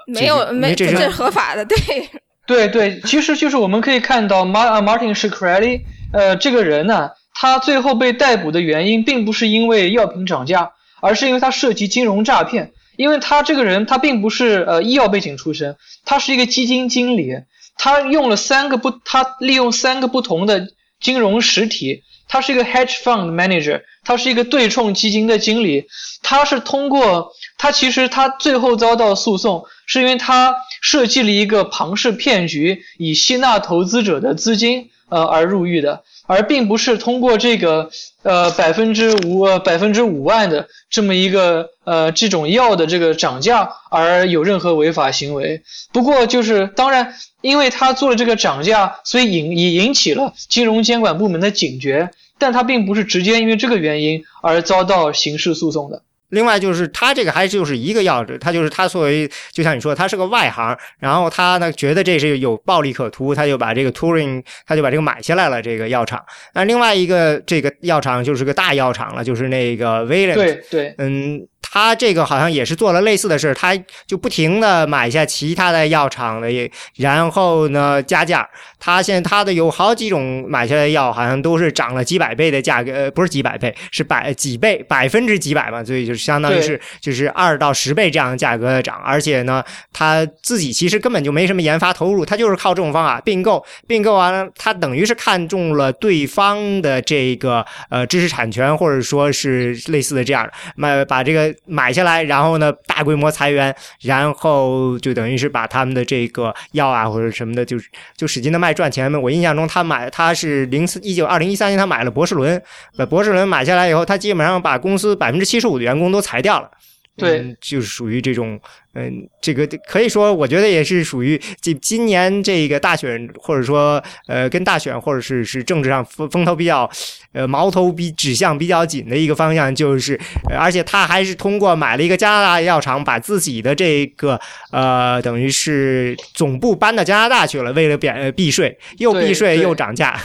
[0.08, 1.78] 没有，没这是合法的，对。
[2.48, 12.72] 对对，其实就是我们可以看到，Martin Martin Shkreli，呃，这个人呢，他最后被逮捕的原因，并不是因为药品涨价，而是因为他涉及金融诈骗。
[12.98, 17.34] 因为他这个人，他并不是呃医药背景出身，他是一个基金经理，
[17.78, 20.68] 他用了三个不，他利用三个不同的
[21.00, 25.86] 金融实体，他是一个 hedge fund manager，他是一个对冲基金的经理，
[26.22, 30.56] 他是通过他其实他最后遭到诉讼，是因为他。
[30.84, 37.92] 设计了一个庞氏骗局，以吸纳投资者的资金，呃，而入狱的，而并不是通过这个，
[38.24, 45.62] 呃，百分之五百分之五万的这么一个，呃，这种药的这个涨价而有任何违法行为。
[45.94, 56.02] 不过，就是当然，因为他做了这个涨价，所以引引引起了金融监管部门的警觉，但他并不是直接因为这个原因而遭到刑事诉讼的。
[56.32, 65.62] 另外就是他这个还就是一个药，他就是他作为就像你说，他是个外行，然后他呢觉得这是有暴利可图，他就把这个 Turing 他就把这个买下来了。
[65.62, 66.20] 这个药厂，
[66.54, 71.48] 那另外一个这个药厂就是个大药厂了，就是那个 v a l e n 对对，嗯。
[71.62, 76.50] 他这个好像也是做了类似的事他就不停的买下其他的药厂的，
[76.96, 78.48] 然后呢加价。
[78.84, 89.00] 他现在他的有好几种买下来的药，好像都是涨了几百倍的价格，呃，不是几百倍，是百几倍，百分之几百嘛，所以就相当于是就是二到十倍这样的价格的涨。
[89.06, 101.51] 而且呢，他自己其实根本就没什么研发投入，他就是靠这种方法并购，并购完了，他等于是看中了对方的这个呃知识产权，或者说是类似的这样买把这个。
[101.66, 107.78] 买下来，然后呢，大规模裁员，然后就等于是把他们的这个药啊或者什么的，就
[108.16, 109.20] 就使劲的卖赚钱嘛。
[109.20, 112.62] 我印象中，他买他是零四一九二零一三年他买了博士伦，
[112.98, 116.70] 把博士伦买下来以后，他基本上把公司百分之七十五的员工都裁掉了。
[117.18, 118.60] 对，就是属于这种。
[118.94, 126.90] 嗯，这个可以说，我觉得也是属于今今年这个大选，或者说呃，跟大选或者是是政治上风风头比较，
[127.32, 130.20] 呃，矛头比指向比较紧的一个方向，就是，
[130.54, 134.38] 而且他还是通过买了一个加拿大药厂，把自己的这个
[134.74, 140.20] 呃，等于是总部搬到加拿大去了，为了避避税，又避税又涨价，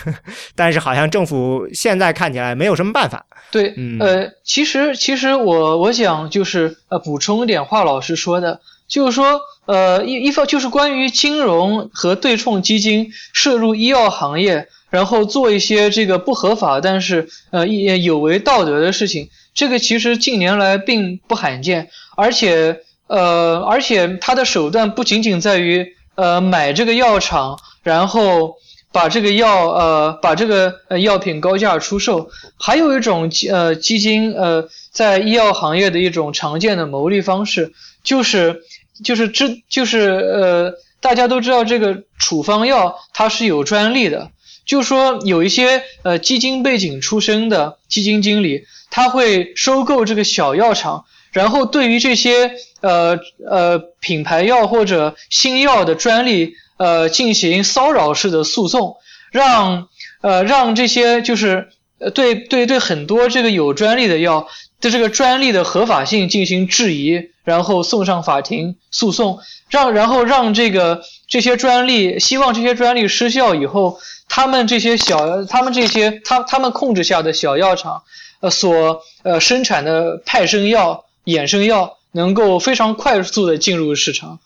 [0.56, 3.24] 但是好像政府现在看起来没有什么办法。
[3.52, 8.55] 对，呃，其实其实我我想就是呃，补充一点华老师说的。
[8.88, 28.54] 就是说，呃，一一方就是关于金融和对冲基金涉入医药行业，然后做一些这个不合法但是呃也有违道德的事情，这个其实近年来并不罕见，而且呃而且他的手段不仅仅在于呃买这个药厂，然后
[28.92, 37.72] 把这个药呃把这个药品高价出售，还有一种呃基金呃在医药行业的一种常见的牟利方式
[38.04, 38.62] 就是。
[39.04, 44.30] 就是知就是呃，大家都知道这个处方药它是有专利的，
[44.64, 58.96] 就说有一些呃基金背景出身的基金经理，他会收购这个小药厂，然后对于这些呃呃品牌药或者新药的专利呃进行骚扰式的诉讼，
[59.30, 59.88] 让
[60.22, 61.68] 呃让这些就是
[61.98, 64.48] 呃对对对很多这个有专利的药
[64.80, 67.30] 的这个专利的合法性进行质疑。
[67.46, 69.38] 然后送上法庭诉讼，
[69.70, 78.02] 让然后让这个这些专利，希望这些专利失效以后，他们这些小，他们这些他他们控制下的小药厂，
[78.40, 84.40] 呃，所呃生产的派生药、衍生药能够非常快速的进入市场。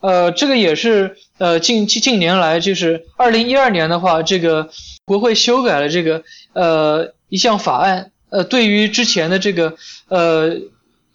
[0.00, 4.70] 呃，这个也是呃近近近年来，就是二零一二年的话，这个
[5.04, 6.22] 国会修改了这个
[6.54, 9.74] 呃一项法案，呃，对于之前的这个
[10.08, 10.56] 呃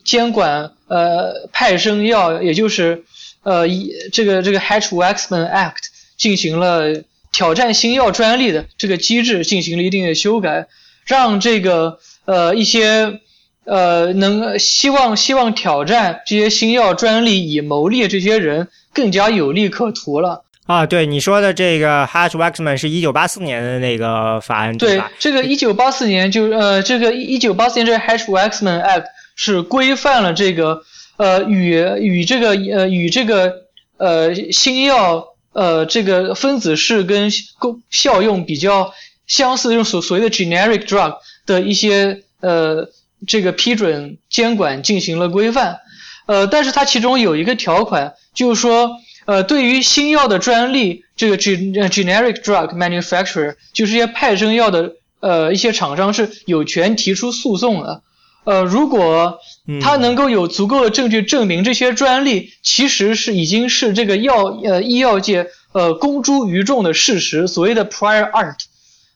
[0.04, 3.04] 监管呃派生药，也就是
[3.44, 5.88] 呃一这个这个 Hatch-Waxman Act
[6.18, 10.68] 进行了挑战新药专利的这个机制进行了一定的修改，
[11.06, 13.22] 让这个呃一些。
[13.64, 20.84] 呃，能希望希望挑战这些新药专利以牟利的这些人更加有利可图了啊！
[20.88, 30.84] 对你说的这个 Hatch-Waxman 是一九八四年的那个法案对这个一九八四年就呃，这个一九八四年这个 Hatch-Waxman Act 是规范了这个
[31.18, 33.64] 呃与与这个呃与这个
[33.98, 37.30] 呃新药呃这个分子式跟
[37.90, 38.94] 效用比较
[39.28, 42.90] 相似，用所所谓的 generic drug 的一些呃。
[43.28, 45.82] 这个批准监管进行了规范，
[46.26, 58.02] 呃，但是它其中有一个条款，就是说，呃，对于新药的专利，这个 generic drug manufacturer，就是一些派生药的呃一些厂商是有权提出诉讼的，
[58.44, 59.40] 呃，如果
[59.82, 68.56] 他能够有足够的证据证明这些专利其实是已经是这个药呃医药界呃公诸于众的事实，所谓的 prior art，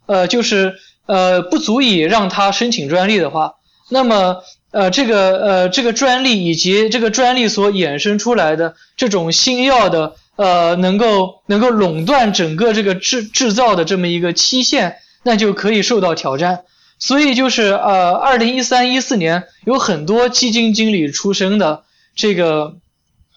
[0.06, 0.76] 呃，就是
[1.08, 3.56] 呃不足以让他申请专利的话。
[3.90, 4.38] 那么，
[4.72, 16.62] 呃，这个呃，这个专利以及这个专利所衍生出来的这种新药的，呃，能够能够垄断整个这个制制造的这么一个期限，那就可以受到挑战。
[17.06, 21.84] 所以就是呃，二零一三一四年有很多基金经理出身的
[22.16, 22.78] 这个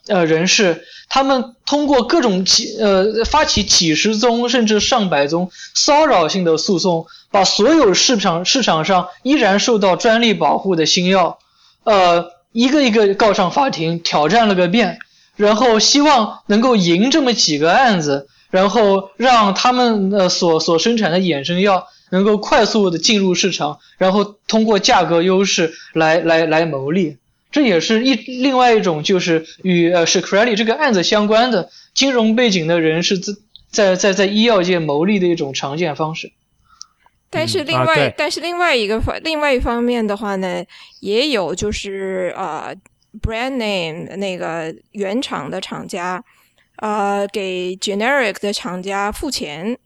[0.07, 7.07] 呃人士，他们通过各种几呃发起几十宗甚至上百宗骚扰性的诉讼。
[7.31, 11.39] 把所有市场市场上依然受到专利保护的新药，
[11.85, 14.99] 呃，一个一个告上法庭，挑战了个遍，
[15.37, 27.17] 然后希望能够赢这么几个案子，然后让他们呃所所生产的衍生药能够快速的进入市场，然后通过价格优势来来来牟利。
[27.51, 33.35] 这也是一另外一种就是与呃是 c r e d i 这个案子相关的金融背景的人是在
[33.71, 36.31] 在在在医药界牟利的一种常见方式。
[37.31, 40.65] 但是另外，但是另外一个方，另外一方面的话呢，
[41.01, 42.75] 也有就是呃
[43.21, 46.25] ，brand name 那个原厂的厂家，
[46.77, 49.79] 呃，给 generic 的厂家付钱。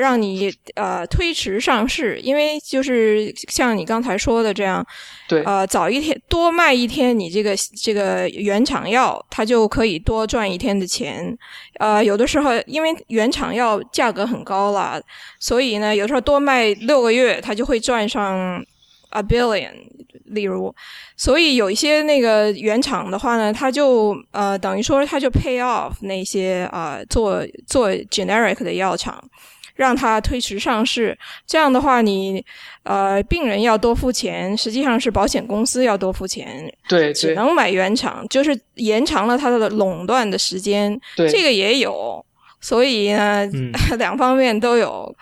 [0.00, 4.84] 让你呃推迟上市，因为就是像你刚才说的这样，
[5.28, 11.36] 对，呃早一天多卖一天，你这个这个原厂药它就可以多赚一天的钱。
[11.78, 15.00] 呃，有的时候因为原厂药价格很高了，
[15.38, 18.64] 所以呢，有时候多卖六个月，它就会赚上
[19.10, 19.72] a billion。
[20.26, 20.72] 例如，
[21.16, 29.20] 所以有一些那个原厂的话呢，它就呃等于说它就 pay off 那些啊做做 generic 的药厂。
[29.80, 31.16] 让它推迟上市，
[31.46, 32.44] 这样的话，你
[32.82, 36.70] 呃，病人要多付钱，实际上是保险公司要多付钱。
[36.86, 41.00] 对，只能买原厂，就是延长了它的垄断的时间。
[41.16, 42.22] 对，这个也有，
[42.60, 43.46] 所以呢，
[43.96, 45.16] 两方面都有。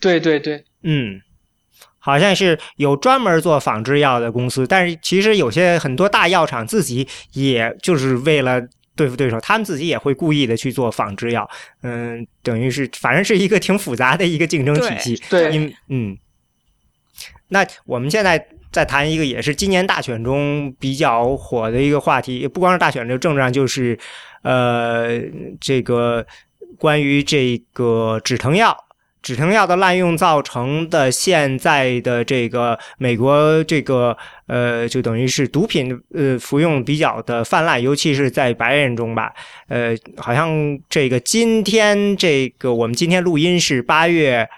[0.00, 1.20] 对对对，嗯，
[1.98, 8.62] 好像是有专门做仿制药的公司，但是其实有些很多大药厂自己也就是为了。
[8.94, 11.48] 对付对手，他们自己也会故意的去做仿制药，
[11.82, 15.22] 嗯，等于是反正是一个挺复杂的一个竞争体系。
[15.30, 16.16] 对，因嗯，
[17.48, 23.98] 那我们现在再谈一个，也是今年大选中比较火的一个话题，不光是大选，这政治上就是
[24.42, 25.20] 呃，
[25.60, 26.26] 这个
[26.78, 28.76] 关于这个止疼药。
[29.22, 34.16] 止疼药的滥用造成的现在的这个美国这个
[34.46, 39.32] 呃，就等于是毒品呃服用比较的泛滥，尤其是在白人中吧。
[39.68, 44.48] 呃，好像这个今天这个我们今天录音是八月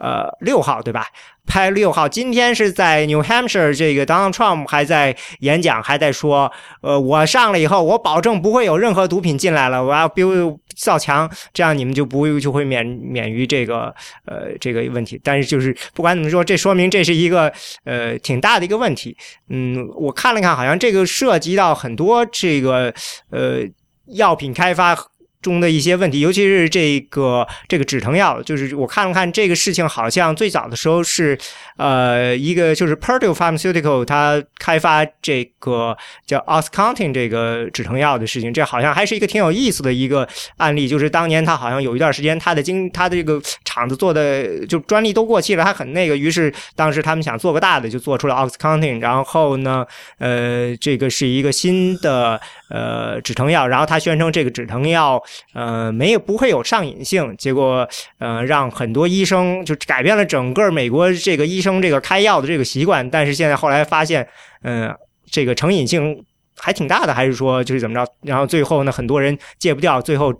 [0.00, 1.06] 呃六号，对吧？
[1.46, 13.94] 拍六号，今天是在 New Hampshire，这个 Donald Trump 还在演讲，还在说，呃，我上了以后，我保证不会有任何毒品进来了，我要 build 造墙，这样你们就不会就会免免于这个
[14.26, 15.18] 呃这个问题。
[15.24, 17.50] 但是就是不管怎么说，这说明这是一个
[17.84, 19.16] 呃挺大的一个问题。
[19.48, 22.92] 嗯，我看了看，好像这个涉及到很多这个
[23.30, 23.60] 呃
[24.08, 24.94] 药品开发。
[25.40, 31.38] 中的一些问题，尤其是这个这个止疼药，就是我看了看这个事情，好像最早的时候是
[31.76, 49.86] 呃一个就是 Purdue Pharmaceutical 它开发这个叫 oxcontin 这个止疼药的事情，这好像还是一个挺有意思的一个案例，就是当年他好像有一段时间他的经他的这个厂子做的就专利都过期了，还很那个，于是当时他们想做个大的，就做出了 oxcontin 然后呢，
[50.18, 55.22] 呃，这个是一个新的呃止疼药，然后他宣称这个止疼药。
[55.54, 57.88] 呃，没有不会有上瘾性，结果
[58.18, 63.08] 呃，让很多医生就改变了整个美国这个医生这个开药的这个习惯。
[63.10, 64.26] 但是现在后来发现，
[64.62, 64.94] 嗯，
[65.30, 66.24] 这个成瘾性
[66.56, 68.10] 还挺大的，还是说就是怎么着？
[68.22, 70.32] 然后最后呢，很多人戒不掉，最后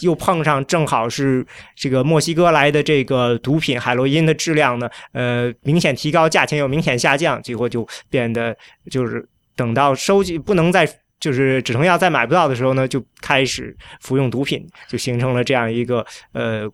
[0.00, 1.44] 又碰上正好是
[1.76, 8.56] 这个墨西哥来的这个毒品海洛因的质量呢，呃，明显提高，价钱又明显下降，结果就变得
[8.90, 10.88] 就是等到收集不能再。
[11.20, 16.68] 就是止疼药在买不到的时候呢，就开始服用毒品，就形成了这样一个呃，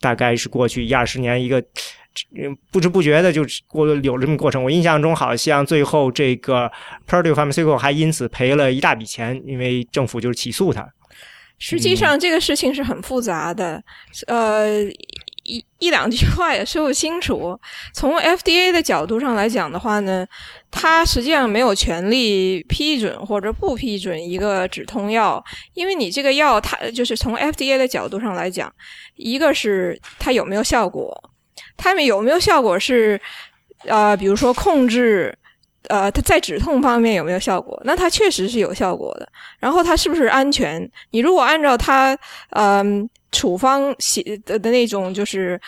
[0.00, 1.62] 大概是过去一二十年一个
[2.70, 4.62] 不知不觉的就过有这么过程。
[4.62, 6.70] 我印象中好像最后这个
[7.08, 10.88] Purdue Pharmaceutical 还因此赔了一大笔钱，因为政府就是起诉他。
[11.58, 13.82] 实际上这个事情是很复杂的，
[14.26, 14.84] 呃。
[15.48, 17.58] 一一两句话也说不清楚。
[17.94, 20.26] 从 FDA 的角度上来讲的话呢，
[20.70, 25.42] 它实际上没有权利批准或者不批准一个止痛药，
[25.72, 28.70] 因为你这个药，它就是从 FDA 的角度上来讲，
[29.16, 31.18] 一个是它有没有效果，
[31.78, 33.18] 它们有没有效果是，
[33.86, 35.34] 呃，比如说控制，
[35.88, 37.80] 呃，它在止痛方面有没有效果？
[37.84, 39.26] 那它确实是有效果的。
[39.58, 40.90] 然后它是不是安全？
[41.12, 42.14] 你如果按照它，
[42.50, 43.08] 嗯。
[43.30, 45.60] 处方写的的那种就是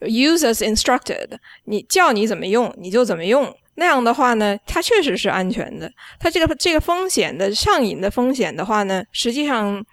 [0.00, 1.28] users instructed，
[1.64, 5.92] 你叫你怎么用你就怎么用，那样的话呢，它确实是安全的。
[6.18, 9.84] 它这个这个风险的上瘾的风险的话呢，实际上，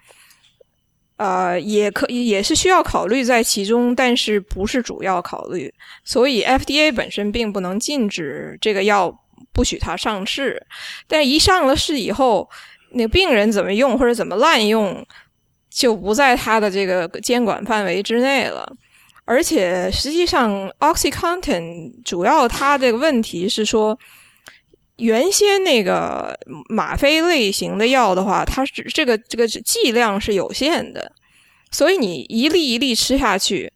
[1.16, 5.72] 呃，也可以也是需要考虑在其中，但是不是主要考虑。
[6.02, 9.14] 所以 FDA 本身并不能禁止这个药
[9.52, 10.66] 不许它上市，
[11.06, 12.48] 但一上了市以后，
[12.92, 15.06] 那病人怎么用或者怎么滥用。
[15.80, 18.70] 就不在它的这个监管范围之内了，
[19.24, 23.98] 而且实际上，OxyContin 主要它这个问题是说，
[24.96, 31.10] 原先那个吗啡类型的药的话，它是这个这个剂量是有限的，
[31.70, 33.72] 所以你一粒一粒吃下去，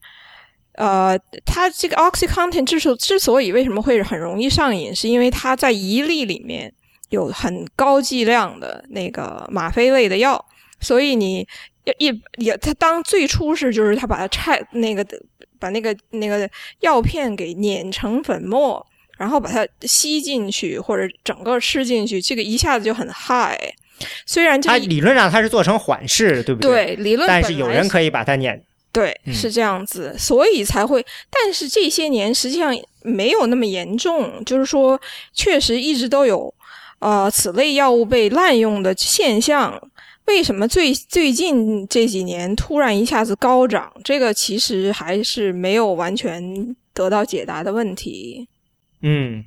[0.74, 6.70] 呃，它这个 OxyContin 之所之所以为什么会很容易上瘾，是因为它在一粒里面
[7.08, 10.44] 有很高剂量的那个吗啡类的药，
[10.80, 11.48] 所以你。
[11.98, 15.04] 也也，他当最初是就是他把它拆那个
[15.58, 16.48] 把那个那个
[16.80, 18.84] 药片给碾成粉末，
[19.18, 23.58] 然后把它吸进去或者整个吃进去，这个一下子就很嗨。
[24.26, 26.96] 虽然它理论上它是做成缓释，对不对？
[26.96, 28.62] 对，理论但是有人可以把它碾。
[28.90, 31.04] 对，是这样子，所以才会。
[31.28, 32.72] 但是这些年实际上
[33.02, 35.00] 没有那么严重，就是说
[35.32, 36.52] 确实一直都有
[37.00, 39.80] 呃此类药物被滥用的现象。
[40.26, 43.92] 为什么最最近这几年突然一下子高涨？
[44.02, 48.48] 这个其实还是没有完全得到解答的问题。
[49.02, 49.44] 嗯，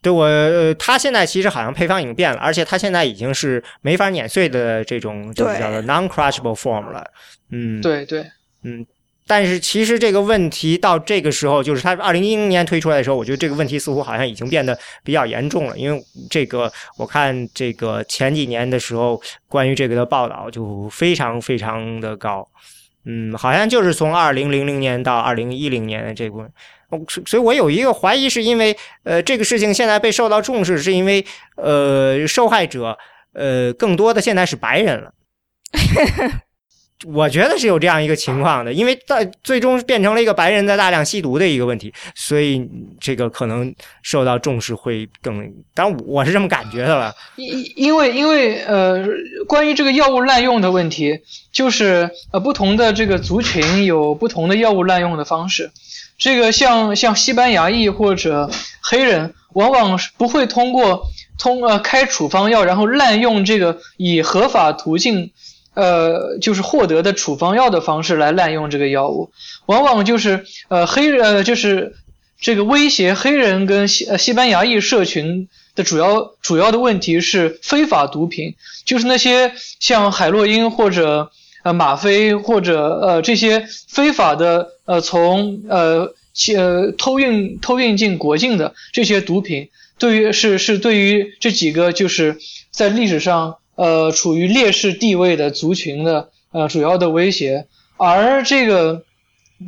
[0.00, 0.28] 对我，
[0.74, 7.04] 他现在其实好像配方已经变了，而且他现在已经是没法碾碎的这种，就是叫做 non-crushable form 了。
[7.50, 8.24] 嗯，对对，
[8.62, 8.86] 嗯。
[9.26, 15.78] 但是其实这个问题到这个时候，就是它二零一零年推出来的时候，我觉得这个问题似乎好像已经变得比较严重了。
[15.78, 22.46] 因为这个，我看这个前几年的时候，关于这个的报道就非常非常的高。
[23.04, 26.52] 嗯，好像就是从二零零零年到二零一零年的这部分，
[27.26, 31.24] 所以我有一个怀疑，是因为呃这个事情现在被受到重视，是因为
[31.56, 32.96] 呃受害者
[33.32, 35.12] 呃更多的现在是白人了。
[37.06, 42.68] 我觉得是有这样一个情况的，因为在最终变成了一个白人在大量吸毒的一个问题，所以
[43.00, 45.52] 这个可能受到重视会更。
[45.74, 47.12] 当然，我是这么感觉的了。
[47.36, 49.04] 因因为因为呃，
[49.48, 55.70] 关于这个药物滥用的问题，就是呃，不同的这个族群有不同的药物滥用的方式。
[56.18, 58.50] 这个像像西班牙裔或者
[58.80, 61.04] 黑人，往往不会通过
[61.38, 65.32] 通呃开处方药，然后滥用这个以合法途径。
[65.74, 69.30] 呃，就是获得的处方药的方式来滥用这个药物，
[69.66, 71.96] 往往就是呃黑呃就是
[72.38, 78.54] 这个威胁黑人跟西呃西班牙裔社群的主要主要的问题是非法毒品，
[78.84, 81.30] 就是那些像海洛因或者
[81.62, 86.12] 呃吗啡或者呃这些非法的呃从呃
[86.54, 92.38] 呃偷运偷运进国境的这些毒品，对于是是对于这几个就是
[92.70, 93.56] 在历史上。
[93.74, 97.66] 呃，处于劣势地位的族群的呃主要的威胁。
[97.96, 99.04] 而这个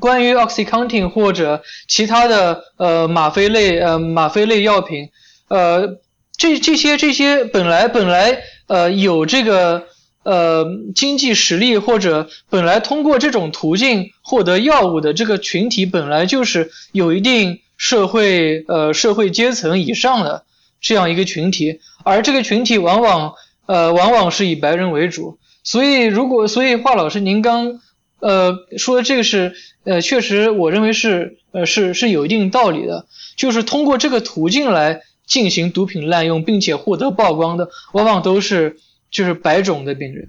[0.00, 5.10] 关于 OxyContin 或者其他的呃吗啡类呃吗啡类药品，
[5.48, 5.98] 呃
[6.36, 9.86] 这这些这些本来本来呃有这个
[10.24, 20.44] 呃经济实力或者本来通过这种途径获得药物的这个群体本来就是有一定社会呃社会阶层以上的
[20.80, 23.34] 这样一个群体，而这个群体往往
[23.66, 27.80] 呃往往是以白人为主，所以如果所以华老师您刚。
[28.20, 29.52] 呃，说的这个是，
[29.84, 33.04] 呃，确实，我认为是，呃，是是有一定道理的。
[33.36, 38.78] 就是通过这个途径来进行毒品滥用，并且获得曝光的，往往都是
[39.10, 40.28] 就是白种的病人。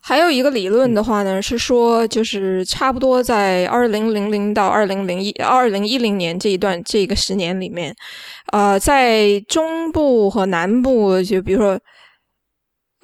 [0.00, 7.94] 还有一个理论的话呢，是说，就是差不多在二零零零到二零零一二零一零年这一段这个十年里面，
[8.50, 11.78] 呃，在中部和南部，就比如说。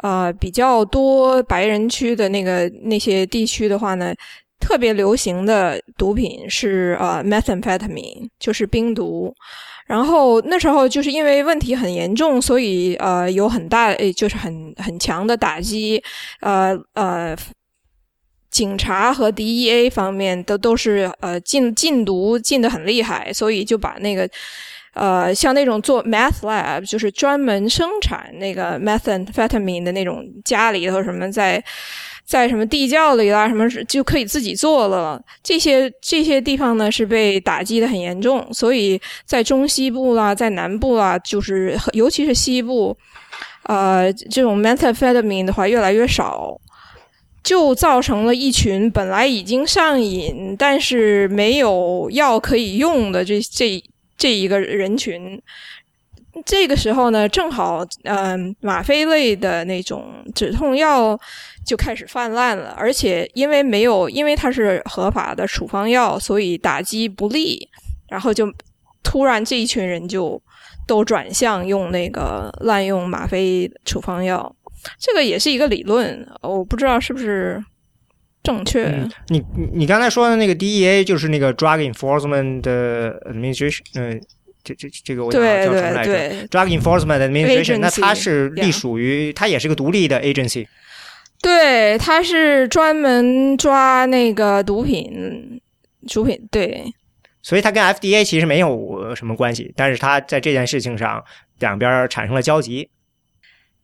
[0.02, 4.14] 呃，比较多白人区的那个那些地区的话呢，
[4.60, 9.34] 特别流行的毒品是呃 methamphetamine，就是冰毒。
[9.86, 16.02] 然后那时候就是因为问题很严重，所以呃有很大就是很很强的打击。
[16.40, 17.36] 呃呃，
[18.50, 24.28] 警察和 DEA 方面都都是呃禁禁毒禁的很厉害，所以就把那个。
[24.98, 31.62] 呃，像那种做 meth lab，就是专门生产那个 methamphetamine 的那种，家里头什么在
[32.24, 35.22] 在什么地窖里啦，什么就可以自己做了。
[35.40, 42.96] 这些这些地方呢是被打击的很严重，所以在中西部啦，在南部啦，就是尤其是西部，
[43.62, 46.60] 呃，这种 methamphetamine 的话越来越少，
[47.44, 53.80] 就造成了一群本来已经上瘾，但是没有药可以用的这这。
[54.18, 55.40] 这一个人群，
[56.44, 61.18] 这个时候呢，正好，嗯，吗啡类的那种止痛药
[61.64, 67.68] 就开始泛滥了，而且因为没有，因为它是合法的处方药，所以打击不利，
[68.08, 68.52] 然后就
[69.04, 70.42] 突然这一群人就
[70.86, 74.54] 都转向用那个滥用吗啡处方药，
[74.98, 77.64] 这个也是一个理论，我不知道是不是。
[78.48, 79.06] 正确。
[79.28, 79.44] 你
[79.74, 84.18] 你刚才说的那个 DEA 就是那个 Drug Enforcement Administration，嗯，
[84.64, 90.66] 这这这个我叫什么来着？Drug Enforcement Administration，那它是隶属于，它也是个独立的 agency。
[91.42, 95.60] 对，它是专门抓那个毒品，
[96.08, 96.82] 毒品对。
[97.42, 101.22] 所以它跟 FDA 其实没有什么关系，但是它在这件事情上
[101.58, 102.88] 两边产生了交集。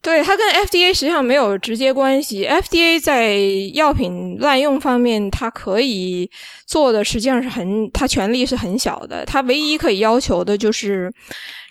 [0.05, 2.45] 对它跟 FDA 实际上没有直接关系。
[2.47, 3.37] FDA 在
[3.73, 6.31] 药品滥用方面，它可以
[6.67, 9.25] 做的实际上是很，它权力是很小的。
[9.25, 11.11] 它唯一可以要求的就是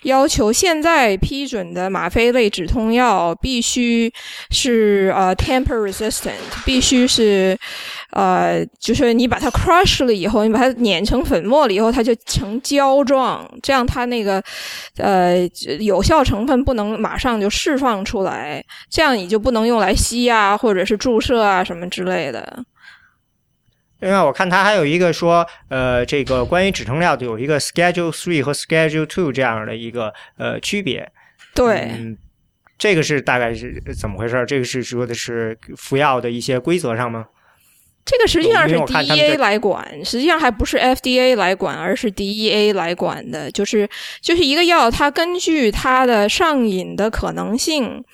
[0.04, 4.10] 要求现在批准的吗啡类止痛药必须
[4.50, 6.32] 是呃 tamper resistant，
[6.64, 7.58] 必须是。
[8.10, 14.40] 呃，就是你把它 crush 了以后，你把它碾成粉末了以后，它就成胶状，这样它那个
[14.98, 15.38] 呃
[15.80, 22.64] 有效成分不能马上就释放出来，这样你就不能用来吸啊，或者是注射啊什么之类的。
[24.04, 31.10] 另外，我看它还有一个说，呃，这个关于止疼药的有一个 Schedule Three 和 Schedule Two 这样的一个呃区别。
[31.54, 32.14] 对，
[32.76, 34.44] 这个是大概是怎么回事？
[34.46, 37.24] 这个是说的是服药的一些规则上吗？
[38.04, 43.50] 这个实际上是 DEA 来管，实际上还不是 FDA 来管，而是 DEA 来管的。
[43.50, 43.88] 就是
[44.20, 48.04] 就是一个药，它根据它的上瘾的可能性，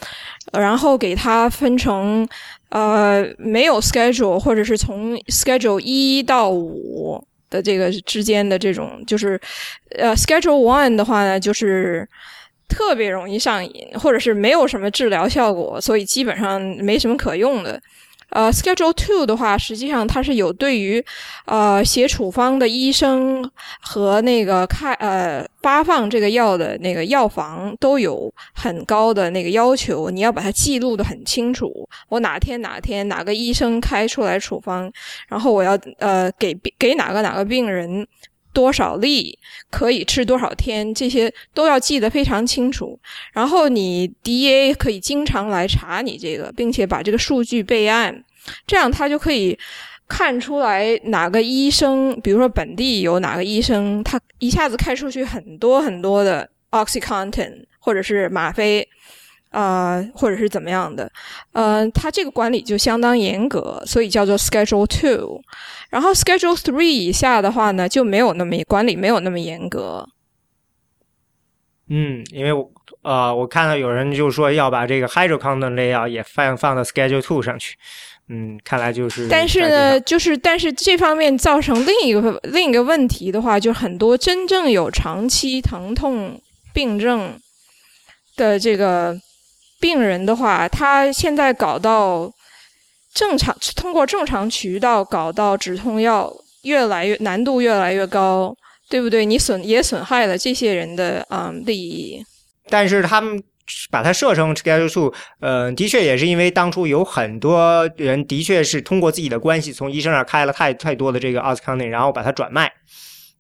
[0.53, 2.28] 然后给它分成
[2.68, 9.41] 呃没有 schedule 或者是从 schedule 一到五的这个之间的这种，就是
[9.99, 12.09] 呃 schedule one 的话呢，就是
[12.68, 17.82] 特别容易上瘾，或者是没有什么治疗效果，所以基本上没什么可用的。
[18.31, 21.05] 呃，Schedule Two 的话，实际上它是有对于
[21.47, 23.49] 呃写处方的医生
[23.81, 31.89] 和那个开呃发放这个药的那个药房都有很高的那个要求，你要把它记录的很清楚。
[32.09, 34.91] 我哪天哪天哪个医生开出来处方，
[35.28, 38.07] 然后我要呃给给哪个哪个病人。
[38.53, 39.39] 多少粒
[39.71, 42.99] 可以吃多少天，这些都要记得非常清楚。
[43.33, 48.25] 然后你 DA 可以经常来查你这个，并且把这个数据备案，
[48.67, 49.59] 这样他就可以
[50.09, 58.87] 看出来哪个医生，比如说本地有哪个医生，他一下子开出去很多很多的 OxyContin 或者是吗啡。
[59.51, 61.11] 啊，或者是怎么样的，
[61.53, 65.43] 呃，它这个管理就相当严格，所以叫做 Schedule Two。
[65.91, 70.09] 然后 Schedule Three 以下的话呢，就没有那么管理没有那么严格。
[71.89, 72.71] 嗯，因为我
[73.03, 77.77] 呃，我看到有人就说要把这个 hydrocodone 类药也放放到 Schedule Two 上去。
[78.29, 79.27] 嗯，看来就是。
[79.29, 86.41] 但是呢，就是但是这方面造成另一个另一个问题的话，就很多真正有长期疼痛
[86.73, 87.37] 病症
[88.37, 89.19] 的这个
[89.81, 92.31] 病人的话，他现在搞到
[93.14, 98.55] 正常通过正常渠道搞到止痛药，越来越难度越来越高，
[98.89, 99.24] 对不对？
[99.24, 102.22] 你损也损害了这些人的嗯利益。
[102.68, 103.43] 但是他们。
[103.89, 112.68] 把它设成 schedule two，呃，的确也是因为当初有很多人的确是通过自己的关系从医生那开了太太多的这个奥斯康内，然后把它转卖。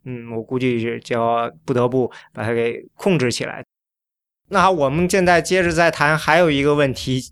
[0.04, 3.64] 嗯，我估计是就要不得不把它给控制起来。
[4.50, 7.22] 那好，我们现在接着再谈，还有一个问题，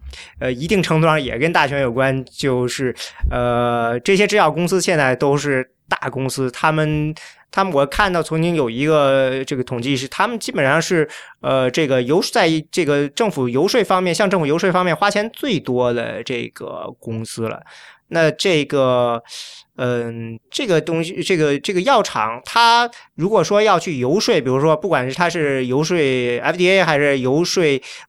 [0.40, 2.94] 呃，一定程度上也跟大选有关，就是
[3.30, 7.14] 呃，这些制药公司现在都是大公司，他们。
[7.50, 11.08] 他们我看到曾经有一个这个统计是，他们基本上是
[11.40, 17.58] 呃这个游在这个政府游说方面，向政府游说方面花钱最多的这个公司了。
[18.08, 19.22] 那这个
[19.80, 27.62] 嗯，这个东西，这个这个药厂，它如果说要去游说，比如说不管是它是游说 FDA 还是游说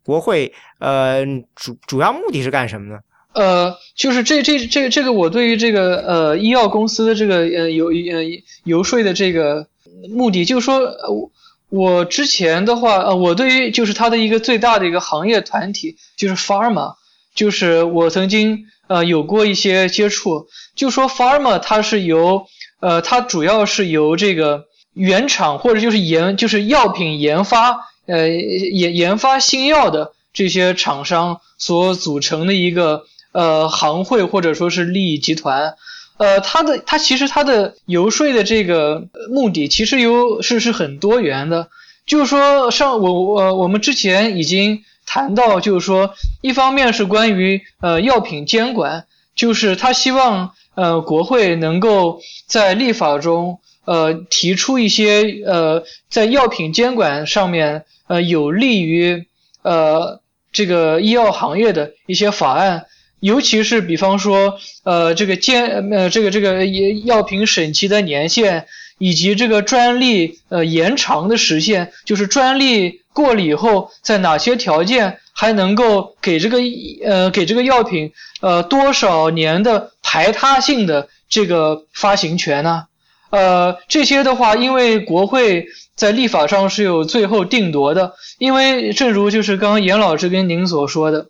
[0.03, 1.23] 国会，呃，
[1.55, 2.99] 主主要目的是干什么呢？
[3.33, 8.23] 呃，就是这这这这个，我对于这个呃医药公司的这个呃游呃
[8.63, 9.67] 游说的这个
[10.09, 11.31] 目的，就是说，我
[11.69, 16.95] 我之前的话，呃，我对于就是它的一个最大的一个行业团体就是 pharma，
[17.35, 22.47] 就是我曾经呃有过一些接触，就说 pharma 它是由
[22.81, 33.05] 呃它主要是由这个原厂或者就是研就是药品研发呃研研发新药的这些厂商所组成的一个。
[33.31, 35.75] 呃，行会或者说是利益集团，
[36.17, 41.69] 呃，它的它其实它的游说的这个目的其实有是是很多元的，
[42.07, 49.05] 就是说上我我我们之前已经谈到，就是说一方面是关于呃药品监管，
[49.35, 59.25] 就是他希望呃国会能够在立法中呃提出一些呃在药品监管上面呃有利于
[59.63, 62.85] 呃这个医药行业的一些法案。
[63.19, 68.65] 尤其是比方说，呃，这个监呃这个这个药品审期的年限，
[68.97, 76.59] 以及这个专利呃延长的时限，就是专利过了以后，在哪些条件还能够给这个
[77.05, 82.85] 呃给这个药品呃多少年的排他性的这个发行权呢？
[83.29, 91.27] 呃，这些的话，因为国会在立法上是有最后定夺的，因为正如就是刚刚严老师跟您所说的。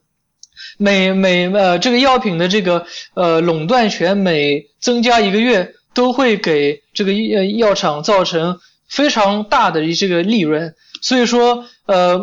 [0.78, 2.86] 每每呃，这个药品的这个
[3.16, 10.76] 呃垄断权每增加一个月，都会给这个药药厂造成非常大的这个利润。
[11.02, 12.20] 所以说，呃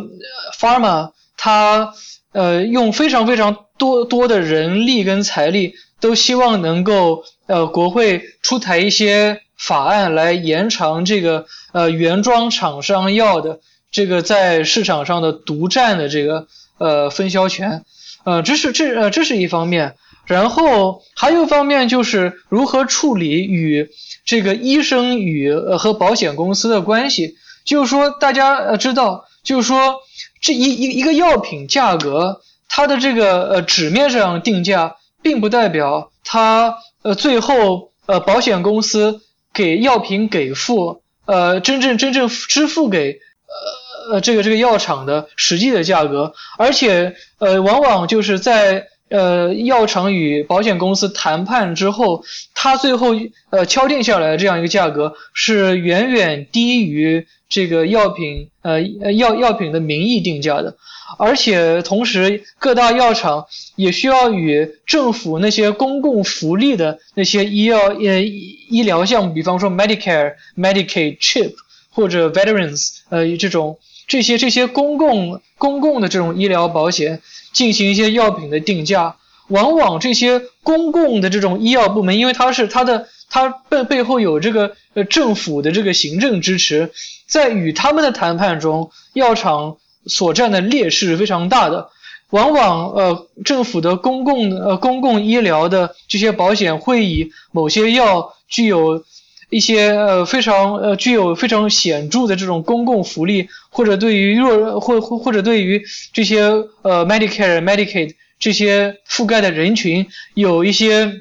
[0.57, 1.93] ，pharma 它
[2.33, 13.59] 呃用非常非常多多的人力跟财力，都希望能够呃国会出台一些法案来延长这个呃原装厂商药的
[13.91, 16.47] 这个在市场上的独占的这个
[16.79, 17.85] 呃分销权。
[18.25, 19.97] 呃，这是这呃这是一方面，
[20.27, 23.89] 然后还有一方面就是如何处理与
[24.25, 27.35] 这个医生与呃和保险公司的关系。
[27.65, 30.01] 就是说，大家呃知道，就是说
[30.43, 39.23] 这一一一个药品价格，它的这个呃纸面上定价，并不代表它呃最后呃保险公司
[39.55, 43.87] 给药品给付呃真正真正支付给呃。
[44.09, 52.23] 呃，这个这个药厂的实际的价格，而且呃，往往就是在呃药厂与保险公司谈判之后，
[52.55, 53.17] 他最后
[53.51, 60.77] 呃敲定下来的这样一个价格是远远低于这个药品呃药药品的名义定价的，
[61.19, 71.55] 而且同时各大药厂也需要与政府那些公共福利的那些医药呃医疗项目，比方说 Medicare、Medicaid、CHIP
[71.91, 73.79] 或者 Veterans 呃这种。
[74.09, 77.23] 这些这些公共公共的这种医疗保险
[77.53, 79.17] 进行一些药品的定价，
[79.49, 86.93] 往往这些公共的这种医药部门，因为它是它的它背背后有这个呃政府的这个行政支持，
[87.27, 91.91] 在与他们的谈判中，药厂所占的劣势是非常大的，
[92.31, 99.05] 往往呃政府的公共呃公共医疗的这些保险会以某些药具有。
[99.49, 106.41] 一些呃非常呃具有非常显著的这种公共福利，或者对于弱或或或者对于这些
[106.83, 111.13] 呃 Medicare Medicaid 这些覆盖的人群有一些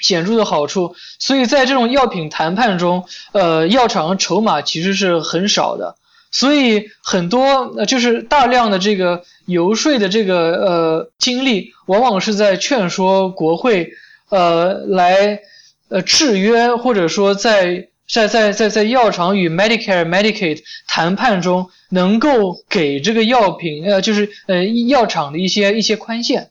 [0.00, 5.96] 显著的好处，所以在这种药品谈判中，呃药厂筹码其实是很少的，
[6.30, 13.92] 所以很多呃就是大量的这个游说的这个呃精力，往往是在劝说国会
[14.30, 15.40] 呃来
[15.88, 26.50] 呃制约，或者说在在在在在药厂与 Medicare Medicaid 谈判中，能够给这个药品呃就是呃药厂的一些一些宽限。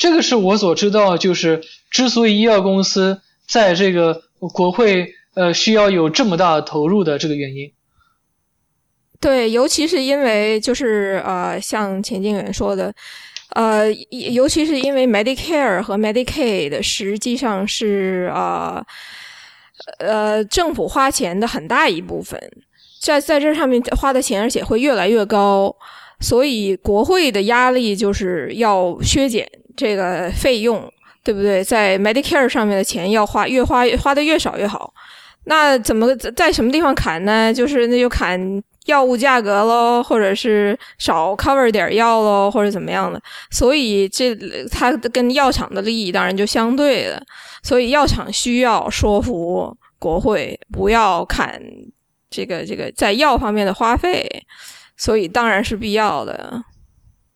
[0.00, 4.22] 这个是我所知道，就是之所以医药公司在这个
[4.54, 7.70] 国会呃需要有这么大投入的这个原因。
[9.20, 12.94] 对，尤其是因为就是呃，像钱静远说的，
[13.50, 13.92] 呃，
[14.32, 18.82] 尤其是因为 Medicare 和 Medicaid 实际上是呃
[19.98, 22.40] 呃政府花钱的很大一部分，
[23.02, 25.76] 在在这上面花的钱，而且会越来越高，
[26.20, 29.46] 所以国会的压力就是要削减。
[29.76, 30.92] 这个费用
[31.22, 31.62] 对不对？
[31.62, 34.92] 在 Medicare 上面的钱要花，越花花的越少越好。
[35.44, 37.52] 那怎么在什么地方砍呢？
[37.52, 43.20] 就是那就砍药物价格喽，或者是少 cover 点药喽，或者怎么样的。
[43.50, 44.34] 所以这
[44.70, 47.22] 它跟药厂的利益当然就相对了。
[47.62, 51.60] 所以药厂需要说服国会不要砍
[52.30, 54.26] 这个这个在药方面的花费，
[54.96, 56.62] 所以当然是必要的。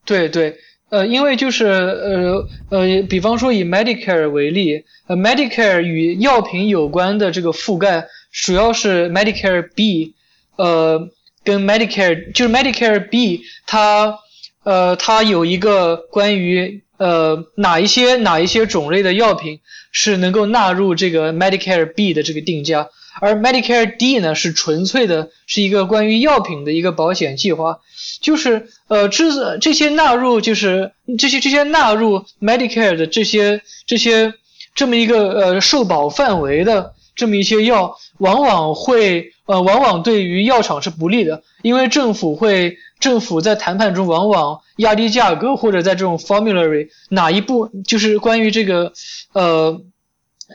[0.05, 0.57] 对对。
[0.91, 10.15] 呃，因为就是呃呃，比方说以 Medicare 为例，呃，Medicare 与药品有关的这个覆盖主要是 Medicare B，
[10.57, 11.09] 呃，
[11.43, 14.19] 跟 Medicare 就是 Medicare B，它
[14.63, 19.61] 呃它有一个关于呃哪一些哪一些种类的药品
[19.91, 22.89] 是能够纳入这个 Medicare B 的这个定价，
[23.21, 27.81] 而 Medicare D 呢是纯粹的是一个关于药品的一个保险计划。
[28.25, 34.33] 就是呃，这这些纳入就是这些这些纳入 Medicare 的这些这些
[34.75, 48.95] 这么一个呃受保范围的这么一些药，往往会呃往往对于药厂是不利的，因为政府会政府在谈判中往往压低价格，或者在这种 formulary 哪一步就是关于这个
[49.35, 49.83] 呃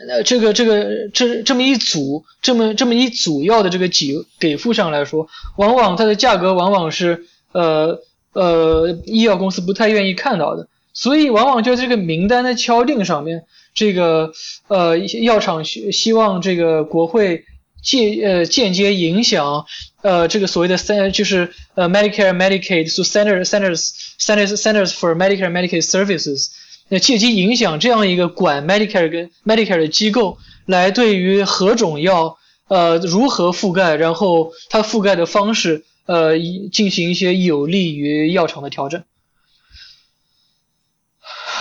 [0.08, 7.26] 呃这个这个这这么一组这么这么一组药的这个给给付上来说，往往它的价格往往是。
[7.52, 8.00] 呃
[8.32, 13.42] 呃，医药公司不太愿意看到的，所以往往就在这个名单的敲定上面，
[13.74, 14.32] 这个
[14.68, 17.44] 呃药厂希希望这个国会
[17.82, 19.66] 间呃间接影响
[20.02, 23.90] 呃这个所谓的三就是呃 Medicare Medicaid so Center Centers
[24.20, 26.50] Centers Centers for Medicare Medicaid Services，
[26.88, 32.38] 那借机影响这样一个管 Medicare 跟 Medicare 的机构，来对于何种药
[32.68, 35.84] 呃如何覆盖，然后它覆盖的方式。
[36.06, 36.38] 呃，
[36.72, 39.02] 进行一些有利于药厂的调整。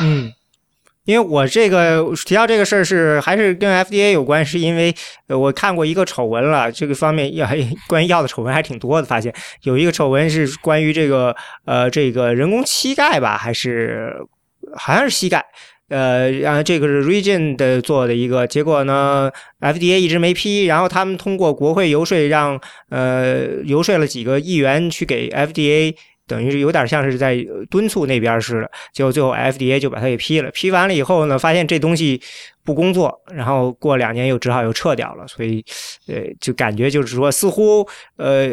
[0.02, 0.34] 嗯，
[1.04, 4.96] 因为我这个提到这个事儿是还是跟 FDA 有关，是因为
[5.28, 6.72] 我看过一个丑闻了。
[6.72, 7.48] 这个方面要
[7.88, 9.34] 关于药的丑闻还挺多的，发现
[9.64, 11.36] 有一个丑闻是关于这个
[11.66, 14.16] 呃这个人工膝盖吧，还是
[14.76, 15.46] 好像是膝盖。
[15.90, 22.60] 呃，然后这个是 Region 的做的一个结果呢，FDA 一直没批，然后他们通过国会游说，让
[22.90, 25.96] 呃游说了几个议员去给 FDA，
[26.28, 30.52] 等于是有点像是在敦促那边似的，结果最后 FDA 就把它给批了。
[30.52, 32.22] 批完了以后呢，发现这东西
[32.64, 35.28] 不工作，然后过两年又只好又撤掉了。
[35.28, 35.66] 所以，
[36.08, 37.88] 呃，就感觉就是说，似乎
[38.18, 38.52] 呃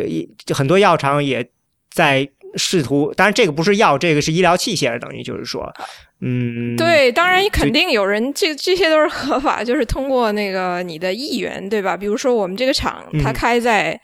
[0.55, 1.47] 很多药厂也
[1.91, 2.27] 在
[2.57, 5.73] 试图，当然这个不是药，这个是医疗器械，等于就是说。
[6.21, 11.97] 嗯，对，当然肯定有人，这这些都是合法，就是通过那个你的意愿，对吧？
[11.97, 13.93] 比如说我们这个厂，它开在。
[13.93, 14.01] 嗯，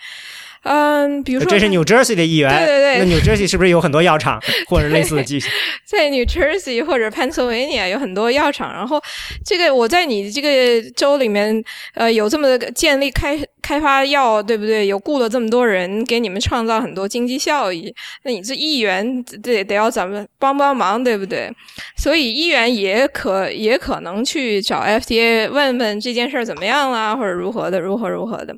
[1.25, 5.41] 比如说这是 New Jersey 的议员，对对对，那 New Jersey 是不是有很多药厂或者类似的机？
[5.85, 9.03] 在 New Jersey 或者 Pennsylvania 有很多药厂，然后
[9.45, 11.63] 这个我在你这个州里面，
[11.95, 14.87] 呃，有这么建立开开发药，对不对？
[14.87, 17.93] 有雇了这么多人，给你们创造很多经济效益，
[18.23, 21.51] 那你这议员得得要咱们帮帮忙，对不对？
[21.97, 28.55] 所以议员也可也可能去找 FDA 问问这件事儿怎么样啦，或者如何的，如何如何的。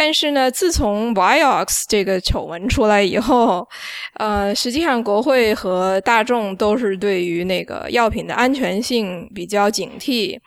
[0.00, 3.68] 但是呢，自从 Viox 这个丑闻出来以后，
[4.14, 10.38] 呃，实际上国会和大众都是对于那个药品的安全性比较警惕。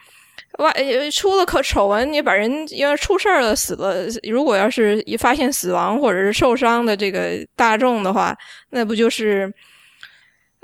[0.59, 0.73] 外
[1.11, 8.33] 出了可丑闻，你把人要出事儿了死了，如果要是一发现死亡或者是受伤的这个大众的话，
[8.69, 9.53] 那不就是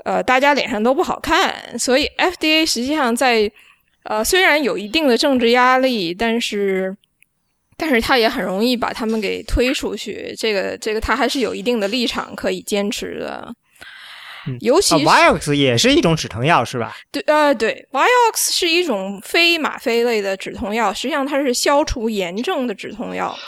[0.04, 1.78] 呃大家脸上都不好看。
[1.78, 3.52] 所以 FDA 实际上在
[4.04, 6.96] 呃虽然有一定的政治压力，但是。
[7.78, 13.54] 但是他也很容易把他们给推出去，这个这个他还是有一定的立场可以坚持的。
[14.60, 16.96] 尤其 Vioxx 也是一种止疼药，是吧？
[17.12, 23.38] 对，呃，对，Vioxx 是一种非吗啡类的止痛药，实际上它是消除炎症的止痛药。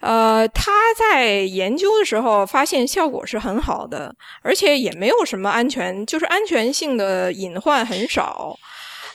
[0.00, 8.58] 呃，他在研究的时候发现效果是很好的，而且也没有什么安全，就是安全性的隐患很少。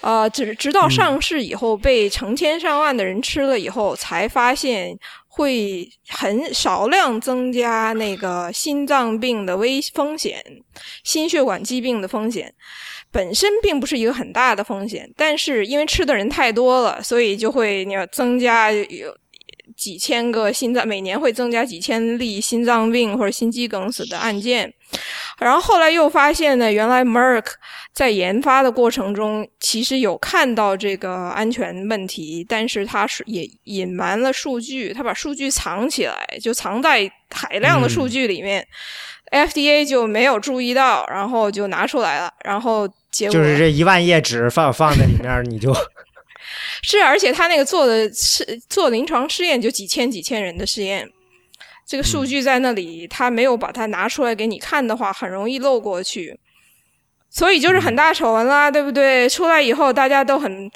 [0.02, 10.44] 呃，直直到上市以后，被成千上万的人吃了以后，才发现会很少量增加那个心脏病的危风险、
[11.04, 12.54] 心血管疾病的风险。
[13.12, 19.16] 本身并不是一个很大的风险，但是因为吃的人太多了，所以就会你要增加有。
[19.76, 24.74] 几千个心脏，每年会增加几千例心脏病或者心肌梗死的案件。
[25.38, 27.46] 然后后来又发现呢，原来 Merck
[27.94, 38.66] 在研发的过程中其实有看到这个安全问题，但是他是也隐瞒了数据，他把数据藏起来，就藏在海量的数据里面
[39.32, 45.76] ，FDA 就没有注意到，然后就拿出来了，然后结果就是这一万页纸放放在里面，你就。
[46.82, 51.10] 是，而且他那个做的是做临床试验就几千几千人的试验，
[51.86, 56.38] 这个数据在那里，他没有把它拿出来给你看的话，很容易漏过去，
[57.30, 59.28] 所以就是很大丑闻啦，对不对？
[59.30, 60.70] 出来以后大家都很，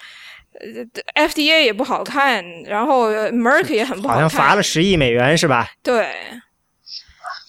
[1.16, 5.72] 呃，FDA 也不好看，然后 Merck 也很不好看，好像罚了十亿美元是吧？
[5.84, 6.08] 对。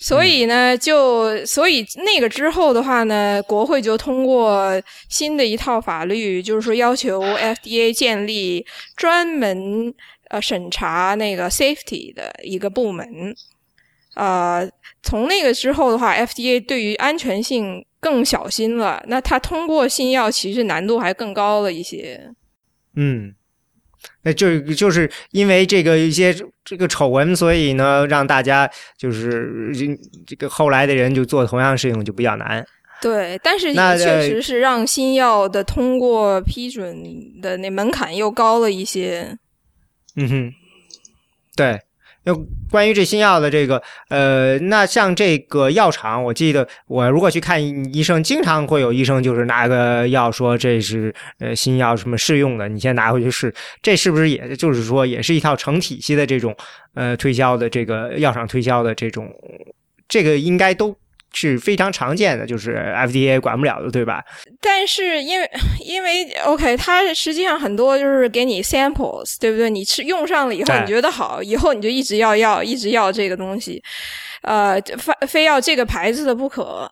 [0.02, 9.94] 所以呢，就所以那个之后的话呢，国会就通过新的一套法律，就是说要求 FDA 建立专门
[10.28, 13.06] 呃审查那个 safety 的一个部门。
[14.16, 14.68] 呃，
[15.04, 19.02] 从那个之后的话，FDA 对于安全性更小心了。
[19.06, 22.34] 那它通过新药其实难度还更高了一些。
[22.96, 23.34] 嗯。
[24.22, 29.72] 那就就是因为这个一些这个丑闻，所以呢，让大家就是
[30.26, 32.64] 这个后来的人就做同样事情就比较难。
[33.00, 36.96] 对，但是也确实是让新药的通过批准
[37.40, 39.36] 的那门槛又高了一些。
[40.14, 40.52] 嗯哼，
[41.56, 41.80] 对。
[42.24, 42.34] 就
[42.70, 47.60] 关于这新药的这个，呃，那像这个药厂，我记得我如果去看
[47.94, 53.52] 医生，经常会有医生就是拿个药说这是呃新药什么试用的，你先拿回去试，
[53.82, 56.56] 这是不是也就是说也是一套成体系的这种
[56.94, 59.28] 呃推销的这个药厂推销的这种，
[60.08, 60.96] 这个应该都。
[61.34, 64.24] 是非常常见的，就是 FDA 管不了的，对吧？
[64.60, 65.50] 但是因为
[65.84, 69.70] 因为 OK，它实际上很多就是给你 samples，对不对？
[69.70, 73.82] 你吃用上了以后，你觉得好，以后你就一直要要，一直要这个东西。
[74.42, 76.90] 呃，非非要这个牌子的不可，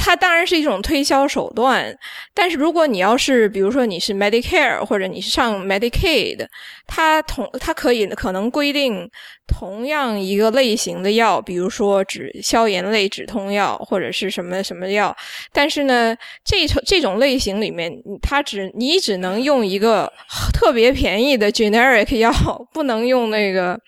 [0.00, 1.94] 它当然是一种推销手段。
[2.32, 6.46] 但是如果你要是，比如说你是 Medicare 或者你是上 Medicaid，
[6.86, 9.08] 它同它可以可能规定
[9.46, 15.14] 同样一个类型的药，比如说止消炎类止痛药或者是什么什么药，
[15.52, 17.92] 但是呢，这这种类型里面，
[18.22, 20.10] 它只你只能用一个
[20.54, 22.32] 特别便宜的 generic 药，
[22.72, 23.78] 不能用那个。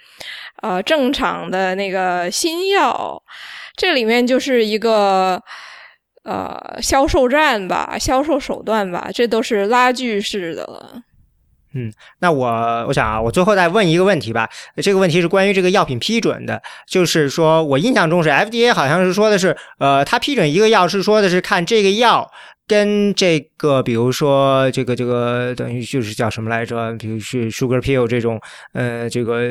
[0.62, 3.22] 呃，正常的那个新药，
[3.76, 5.42] 这里面就是一个
[6.24, 11.02] 呃销售战吧，销售手段吧，这都是拉锯式的了。
[11.74, 12.46] 嗯，那我
[12.86, 14.48] 我想啊，我最后再问一个问题吧。
[14.76, 22.30] 这个问题是关于这个药品批准的，就是说我印象中是 FDA 好像是说的是，呃，他批准一个药是说的是看这个药。
[22.68, 26.92] 跟这个，比如说这个这个，等于就是叫什么来着？
[26.98, 28.38] 比如是 sugar pill 这种，
[28.74, 29.42] 呃，这个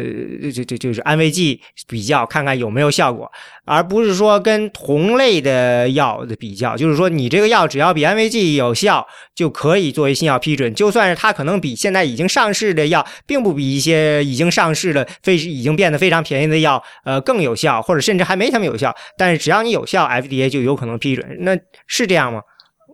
[0.53, 3.29] 这这就是安慰剂比较，看看有没有效果，
[3.65, 6.77] 而不是说跟同类的药的比较。
[6.77, 9.05] 就是说，你这个药只要比安慰剂有效，
[9.35, 10.73] 就可以作为新药批准。
[10.75, 18.95] 就算是它可能比现在已经上市的药，并不比一些已经上市的非已经变得非常便宜的药，呃，更有效，或者甚至还没他们有效。
[19.17, 21.25] 但是只要你有效，FDA 就有可能批准。
[21.39, 21.57] 那
[21.87, 22.41] 是这样吗？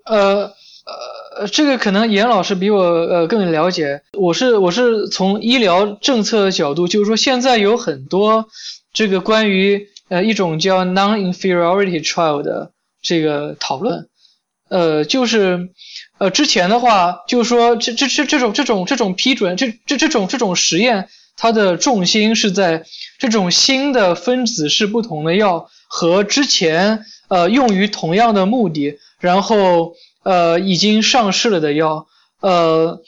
[0.05, 0.53] 呃
[1.35, 4.01] 呃，这个可能严老师比我呃更了解。
[4.11, 8.47] 我是我是从医疗政策的角度，就是说现在有很多
[8.91, 14.09] 这个关于呃一种叫 non-inferiority trial 的这个讨论。
[14.69, 15.69] 呃，就是
[16.17, 22.83] 呃之前的话，就是说这这这这种这种这种批准，这这这种这种实验，它的重心是在
[23.19, 28.99] 这种新的分子式不同的药和之前呃用于同样的目的。
[29.23, 29.93] 然后，
[30.23, 32.07] 呃，已经上市了的药，
[32.41, 32.99] 呃，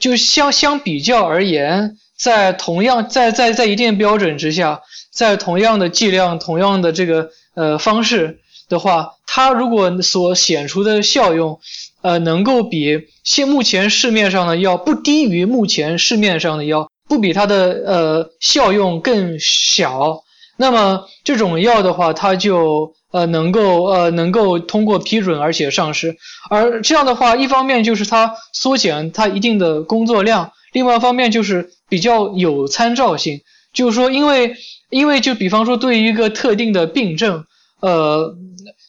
[0.00, 4.80] 就相相比较而言，在同样在在在一定标准之下，
[5.12, 11.60] 在同样的剂量、同样的这个呃方式的话，它如果所显出的效用，
[12.02, 20.24] 呃，能够比现目前市面上的药不低于目前市面上的药，不比它的呃效用更小，
[20.60, 22.92] 那么这种药的话，它就。
[23.12, 26.16] 呃，能够呃能够通过批准而且上市，
[26.48, 33.40] 而这样的话，一方面就是它缩减它一定的工作量，另外一方面就是比较有参照性，
[33.72, 34.54] 就是说，因为
[34.90, 37.46] 因为就比方说对于一个特定的病症，
[37.80, 38.36] 呃，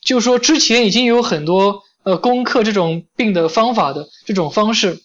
[0.05, 4.99] 就是说之前已经有很多呃攻克这种病的方法的这种方式，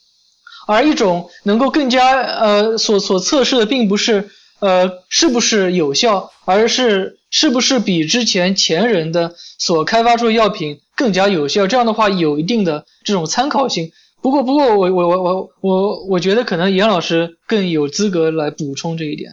[0.67, 4.29] 而一种能够更加呃所所测试的并不是
[4.61, 11.67] 呃是不是有效，而是是不是比之前前人的所开发出的药品更加有效。
[11.67, 13.93] 这样的话有一定的这种参考性。
[14.23, 19.33] 不过不过我我我我我我觉得可能严老师更有资格来补充这一点。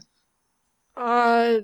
[0.95, 1.61] 呃，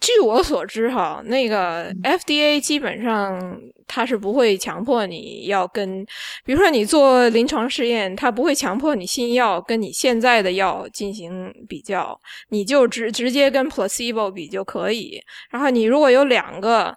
[0.00, 6.04] 据我所知，哈，那个 FDA 基本上它是不会强迫你要跟，
[6.44, 12.18] 比如说你做临床试验，它不会强迫你新药跟你现在的药进行比较，
[12.48, 15.22] 你就直直接跟 placebo 比就可以。
[15.48, 16.92] 然后你如果有两个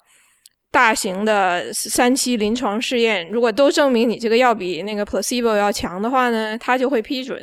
[0.71, 7.39] 大型的三期临床试验，如果都证明你这个药比那个 placebo 要强的话呢，它就会批准。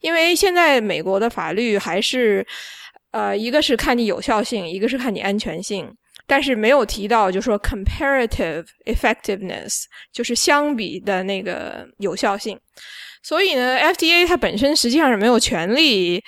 [0.00, 2.46] 因为现在美国的法律还是。
[3.12, 5.88] 呃，一个是看你有效性，一个是看你安全性，
[6.26, 12.58] 但是没有提到就是说 comparative effectiveness，就是相比的那个有效性。
[13.24, 16.20] 所以呢，FDA 它本身实际上是没有权利，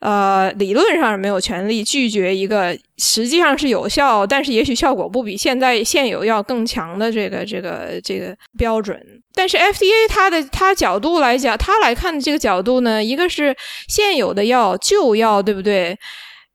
[0.00, 9.02] 呃，理论上是没有权利拒绝一个实际上是有效，但是也许效果不比现在现有药更强的这个这个这个标准。
[9.34, 13.56] 但是 FDA 它的它角度来讲，它来看的这个角度呢，一个是
[13.88, 15.98] 现有的药旧药，对不对？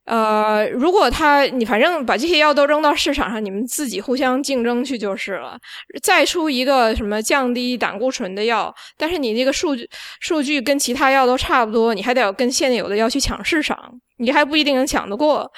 [0.07, 5.59] 呃，如果他你反正把这些药都扔到市场上，你们自己互相竞争去就是了。
[6.01, 9.85] 再出一个什么降低胆固醇的药，但是你那个数据
[10.21, 13.77] 数据跟其他药都差不多，你还得要跟现有的药去抢市场，
[14.19, 15.51] 你还不一定能抢得过。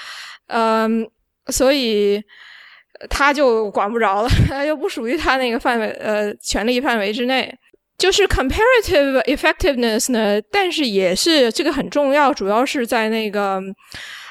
[0.48, 1.08] 嗯，
[1.50, 2.20] 所以
[3.08, 7.56] 他就管不着了，又不属于他那个范围呃权力范围之内。
[8.00, 13.62] 就是 comparative effectiveness 呢，但是也是这个很重要，主要是在那个。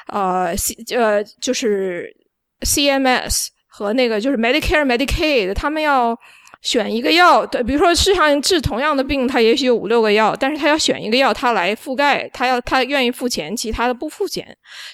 [0.09, 2.15] 呃，C 呃就是
[2.61, 6.17] CMS 和那个就是 Medicare Medicaid，他们要
[6.61, 14.45] 选一个药，对，比如说市场治同样的病，他也许有五六个药，但是他要选一个药，他来覆盖，他要他愿意付钱，其他的不付钱。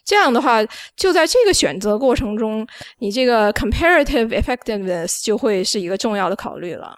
[0.05, 0.63] 这样的话，
[0.95, 2.68] 就在这个选择过程中，
[2.99, 6.93] 你这个 comparative effectiveness 就会是一个重要的考虑了。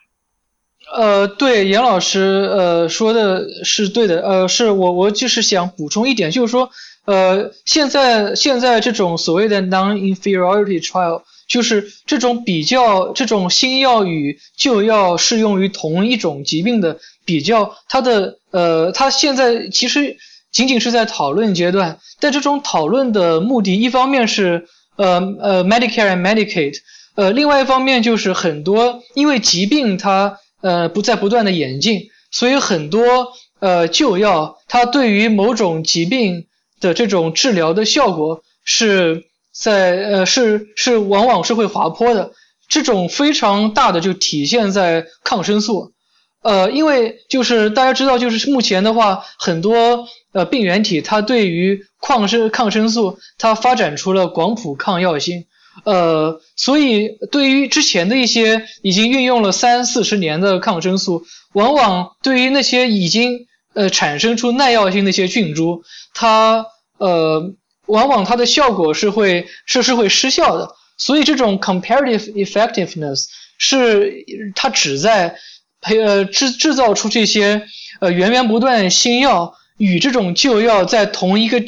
[0.94, 6.70] 呃，对，严老师呃说的是对的，呃，是我我就是想补充一点，就是说。
[7.08, 20.18] 呃，现在现在这种所谓的 non-inferiority trial，就是这种比较这种新药与旧药适用于同一种疾病的比较，它的呃，它现在其实
[20.52, 26.76] 仅仅是在讨论阶段，但这种讨论的目的，一方面是呃呃 Medicare and Medicaid，
[27.16, 33.32] 呃，另外一方面就是很多因为疾病它呃不在不断的演进，所以很多
[33.62, 36.48] 呃旧药它对于某种疾病。
[36.80, 42.32] 的这种治疗的效果是在呃是是往往是会滑坡的，
[42.68, 45.94] 这种非常大的就体现在抗生素，
[46.44, 55.46] 呃，因为就是大家知道，就是目前的话，很多呃病原体它对于抗生抗生素它发展出了广谱抗药性，
[55.84, 63.48] 呃，所以对于之前的一些已经运用了三四十年的抗生素，往往对于那些已经
[63.78, 65.84] 呃产生出耐药性的一些菌株。
[66.14, 66.66] 它
[66.98, 67.54] 呃，
[67.86, 73.28] 往往它的效果是会是是会失效的，所以这种 comparative effectiveness
[73.60, 74.26] 是
[74.56, 75.36] 它旨在
[75.80, 77.68] 培呃制制造出这些
[78.00, 81.62] 呃源源不断新药与这种旧药在同一个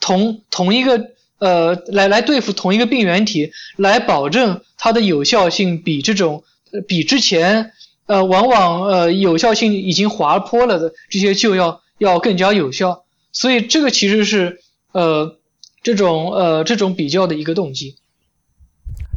[0.00, 6.42] 同同一个呃来来对付同一个病原体，来保证它的有效性比这种
[6.88, 7.72] 比之前
[8.06, 13.04] 呃往往呃有效性已经滑坡了的这些旧药要更加有效。
[13.32, 14.60] 所以这个其实是
[14.92, 15.38] 呃
[15.82, 17.96] 这种呃这种比较的一个动机，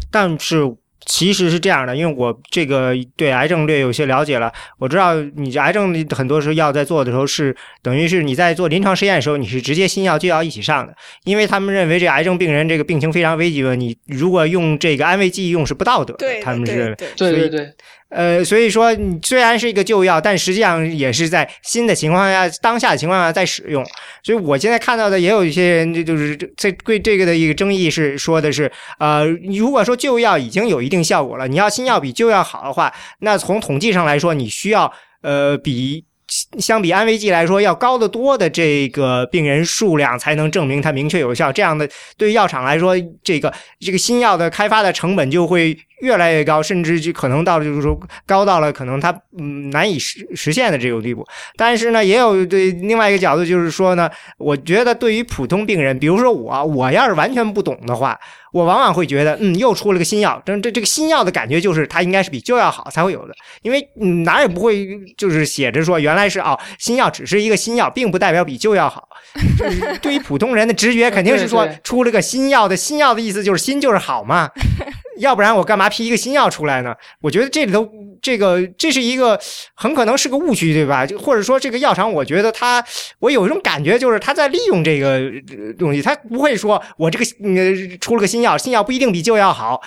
[0.10, 0.74] 但是
[1.06, 17.74] 其实是这样的，因为我这个对癌症略有些了解了，我知道你这癌症很多时候药在做的时候是等于是你在做临床实验的时候，你是直接新药旧药一起上的，因为他们认为这癌症病人这个病情非常危急了，你如果用这个安慰剂用是不道德的，他们是对对对。
[18.16, 23.86] 呃，所以说你虽然是一个旧药，但实际上也是在新的情况下、当下的情况下在使用。
[24.24, 36.06] 所以我现在看到的也有一些人，这就是这对这个的一个争议是说的是，呃，如果说旧药已经有一定效果了，你要新药比旧药好的话，那从统计上来说，你需要呃比。
[36.58, 41.52] 相比安慰剂来说，要高得多的这个病人数量才能证明它明确有效。
[41.52, 41.88] 这样的
[42.18, 51.26] 对药厂来说，这个这个新药的开发的成本就会越来越高，甚至就可能到了就是说高到了可能它嗯难以实实现的这种地步。
[51.58, 54.08] 但是呢，也有对另外一个角度，就是说呢，
[54.38, 58.18] 我觉得对于普通病人，比如说我，我要是完全不懂的话，
[58.56, 63.34] 我往往会觉得，嗯，又出了个新药，这这这个新药的感觉就是它应该是比旧药好才会有的，
[63.64, 64.88] 因为嗯哪也不会
[65.18, 69.10] 就是写着说原来是哦新药只是一个新药，并不代表比旧药好。
[70.02, 74.50] 对于普通人的直觉肯定是说 出了个新药的新药的意思就是新就是好嘛。
[75.18, 76.94] 要不然我干嘛批一个新药出来呢？
[77.22, 77.90] 我觉得这里头
[78.22, 79.40] 这个这是一个
[79.74, 81.06] 很可能是个误区，对吧？
[81.06, 82.84] 就或者说这个药厂，我觉得他
[83.20, 85.32] 我有一种感觉，就是他在利用这个
[85.80, 89.82] 东西，他不会说我这个呃出了个新药，新药不一定比旧药好。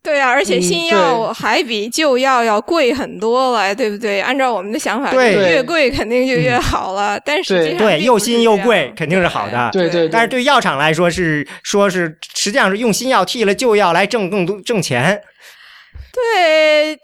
[0.00, 4.20] 对啊，而且新药还比旧药要贵很多了，对不对？
[4.20, 7.20] 按照我们的想法，越贵肯定就越好了。
[7.26, 9.68] 但是对，又新又贵肯定是好的。
[9.72, 10.08] 对对。
[10.08, 15.20] 但是对药厂来说是说是实际上是用新药替了旧药来挣更多挣钱。
[16.12, 16.94] 对，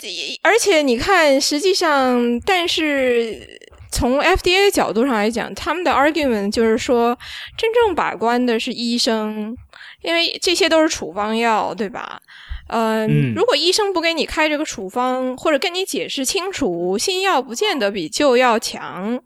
[0.43, 3.61] 而且你看，实际上，但是
[3.93, 7.17] 从 FDA 角度上来讲，他们的 argument 就是说，
[7.57, 9.55] 真正把关的是医生，
[10.05, 12.21] 因为这些都是处方药，对吧？
[12.69, 19.21] 嗯，如果医生不给你开这个处方，或者跟你解释清楚，新药不见得比旧药强，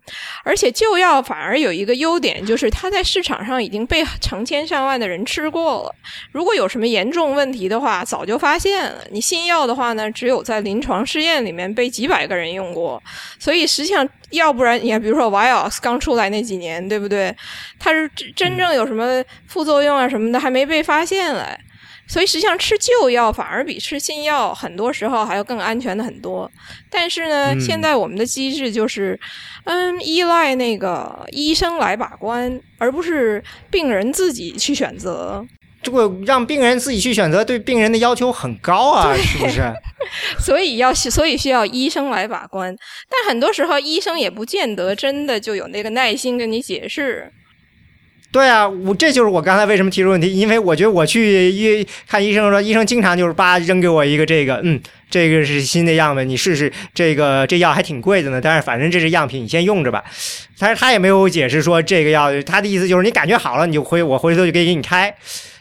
[0.45, 5.95] 而且旧药反而有一个优点，就是它在市场上已经被成千上万的人吃过了。
[6.33, 9.05] 如果有什么严重问题的话，早就发现了。
[9.13, 13.01] 你新药的话呢，只有在临床试验里面被几百个人用过，
[13.39, 17.35] 所以实际上，要不然你看，比如说 Vioxx 刚出来那几年，对不对？
[17.79, 21.57] 它是真正有什么副作用啊什么的，还没被发现嘞。
[22.09, 26.51] 所以实际上吃旧药反而比吃新药很多时候还要更安全的很多。
[26.91, 29.19] 但是呢，现在我们的机制就是，
[29.65, 35.47] 嗯，依赖那个医生来把关，而不是病人自己去选择。
[35.81, 39.73] 这个让病人自己去选择，对病人的要求很高啊，是不是？
[40.41, 42.75] 所以要所以需要医生来把关。
[43.09, 47.33] 但很多时候医生也不见得真的就有那个耐心跟你解释。
[48.31, 54.79] 对啊，我这就是我刚才为什么提出问题，因为我觉得我去医看医生说，医生经常就是叭扔给我一个这个，嗯，
[55.11, 60.05] 这个是新的样本，你试试这个，这药还挺贵的呢，但是反正这是样品，你先用着吧。
[60.59, 65.15] 但是他也没有解释说这个药，他的意思就是你感觉好了，你就回我回头就可以给你开，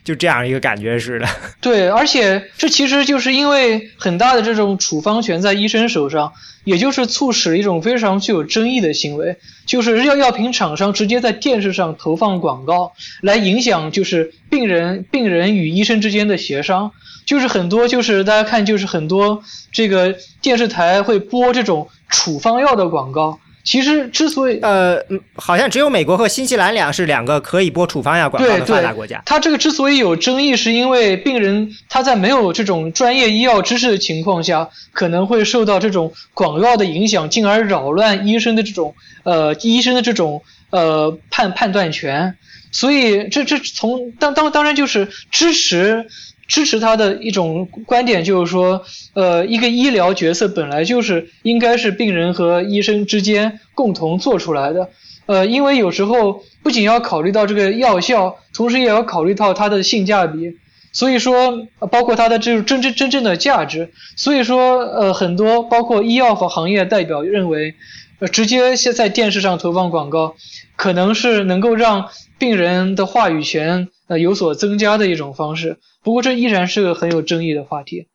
[0.08, 1.28] 就这样一个感觉似的。
[1.60, 6.32] 对，而且这其实就是因为很大的这种处方权在医生手上。
[6.64, 16.92] 也就是促使一种非常具有争议的行为，就是药药品厂商直接在电视上投放广告，来影响就是病人病人与医生之间的协商，
[17.26, 23.40] 就是很多就是大家看就是很多这个电视台会播这种处方药的广告。
[23.68, 24.98] 其实，之所以呃，
[25.36, 29.22] 好像只有美国和新西兰两是两个可以播处方药广告的发达国家。
[29.26, 42.38] 它这个之所以有争议，是因为病人他在没有这种专业医药知识的情况下，可能会受到这种广告的影响，进而扰乱医生的这种呃医生的这种呃判判断权。
[42.72, 46.08] 所以，这这从当当当然就是支持。
[46.50, 48.86] 支持他的一种观点就是说，
[49.16, 54.90] 呃，一个医疗角色本来就是应该是病人和医生之间共同做出来的，
[55.26, 60.58] 呃，因为有时候不仅要考虑到这个药效，同时也要考虑到它的性价比，
[60.94, 67.76] 所以说，包括它的这种真真真正的价值，所以说，呃，很多包括医药和行业代表认为，
[68.20, 70.36] 呃，直接先在电视上投放广告，
[70.76, 75.78] 可能是能够让病人的话语权呃有所增加的一种方式。
[76.04, 78.08] 不过这依然是个很有争议的话题，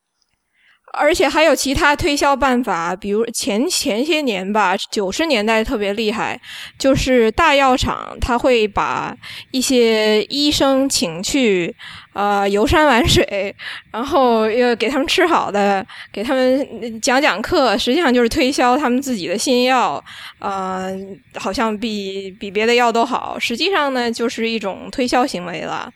[0.94, 6.40] 而且还有其他推销办法，比如前前些年吧，九十年代特别厉害，
[6.78, 9.16] 就是大药厂他会把
[9.52, 11.74] 一些医生请去，
[12.12, 13.54] 呃，游山玩水，
[13.90, 20.02] 然后又给他们吃好的，给他们讲讲课，实际上就是推销他们自己的新药，
[20.38, 20.94] 呃，
[21.36, 25.90] 好像比比别的药都好，实际上呢，就是一种推销行为了。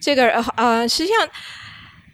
[0.00, 1.28] 这个呃，实际上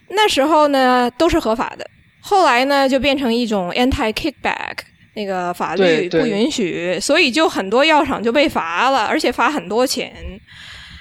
[0.08, 1.88] 那时候呢都是合法的，
[2.20, 4.76] 后来呢就变成一种 anti kickback
[5.14, 10.12] 那个法律不允许，所以就很多药厂就被罚了，而且罚很多钱。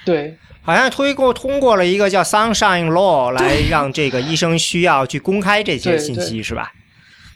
[0.06, 0.34] 对，
[0.66, 6.72] 好像推过通过了一个叫 Sunshine Law 来让这个医生需要去公开这些信息，是吧？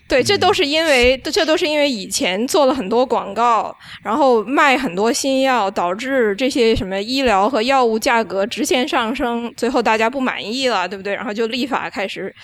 [0.09, 11.15] 对，这都是因为这都是因为以前做了很多广告，然后卖很多新药，导致这些什么医疗和药物价格直线上升，最后大家不满意了，对不对？
[11.15, 12.35] 然后就立法开始，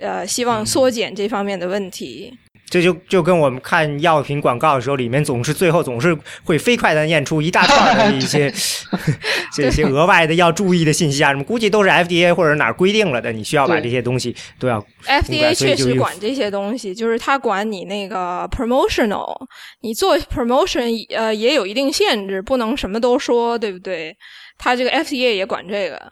[0.00, 2.32] 呃，希望缩减这方面的问题。
[2.68, 8.52] 这就就跟我们看药品广告的时候，里面总是最后总是会飞快的念出一大串的一些
[9.54, 14.84] 这些额外的要注意的信息啊，什么估计都是 FDA 或者哪儿规定了的，你需要把这些东西都要。
[15.06, 19.46] FDA 确实管这些东西，就是他管你那个 promotional，
[19.80, 24.16] 你做 promotion 呃也有一定限制，不能什么都说，对不对？
[24.58, 26.10] 他这个 FDA 也管这个。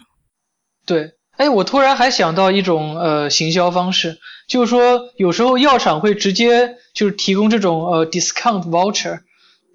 [0.87, 9.21] 对，哎，我突然还想到一种呃行销方式，就是说有时候药厂会直接就是提供这种呃 discount voucher，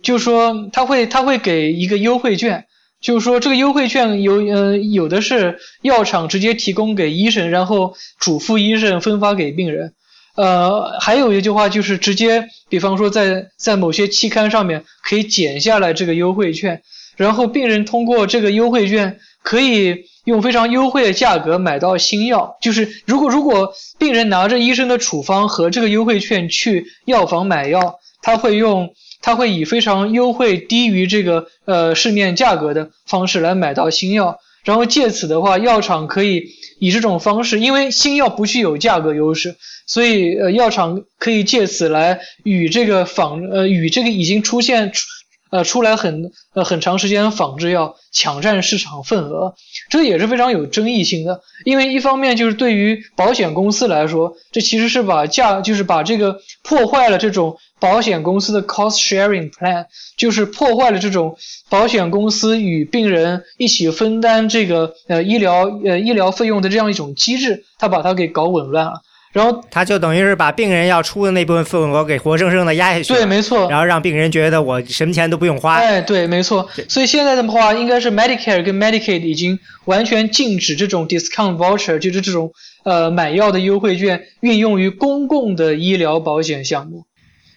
[0.02, 2.66] 就是说他会他会给一个优惠券，
[3.02, 9.94] 就是说这个优惠券有呃有的是药厂直接提供给医生，然后嘱咐医生分发给病人，
[10.36, 16.82] 呃，还有一句话就是直接，比方说在在某些期刊上面可以剪下来这个优惠券，
[17.18, 20.06] 然后病人通过这个优惠券可以。
[20.26, 28.94] 用非常优惠的价格买到新药，就是如果如果病人拿着医生的处方和这个优惠券去药房买药，他会用
[29.24, 36.50] 他会以非常优惠低于这个呃市面价格的方式来买到新药，然后借此的话，药厂可以
[36.80, 39.56] 以这种方式，因为新药不具有价格优势，
[39.88, 44.92] 所以呃药厂可以借此来与这个仿呃与这个已经出现。
[45.50, 49.56] 呃，出来很呃很长时间仿制药抢占市场份额，
[49.90, 51.42] 这也是非常有争议性的。
[51.66, 59.86] 因为一方面就是对于保险公司来说，这其实是把价就是把这个破坏了这种保险公司的 cost sharing plan，
[60.18, 61.38] 就是破坏了这种
[61.70, 69.02] 保险公司与病人一起分担这个呃医疗呃医疗费用的这样一种机制，他把它给搞紊乱了。
[69.32, 73.70] 然后他就等于是把病人要出的那部分份额给活生生的压下去，对，没错。
[73.70, 75.76] 然后让病人觉得我什么钱都不用花。
[75.76, 76.68] 哎，对，没错。
[76.88, 82.52] 所以现在的话，应该是 Medicare 跟 Medicaid 已经完全禁止这种 discount voucher，就是这种
[82.84, 87.04] 呃买药的优惠券运用于公共的医疗保险项目。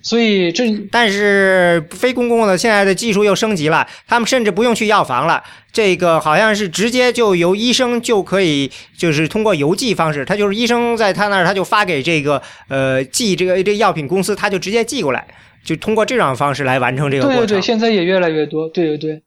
[0.02, 5.42] 所以这，但是非公共的现在的技术又升级了，他们甚至不用去药房了，
[5.72, 15.24] 这个好像是直接就由医生就可以，就是通过邮寄方式，他就是医生在他那儿，他就发给这个呃寄这个这药品公司，他就直接寄过来，
[15.64, 17.40] 就通过这种方式来完成这个过程。
[17.42, 19.22] 对对对，现在也越来越多，对对对。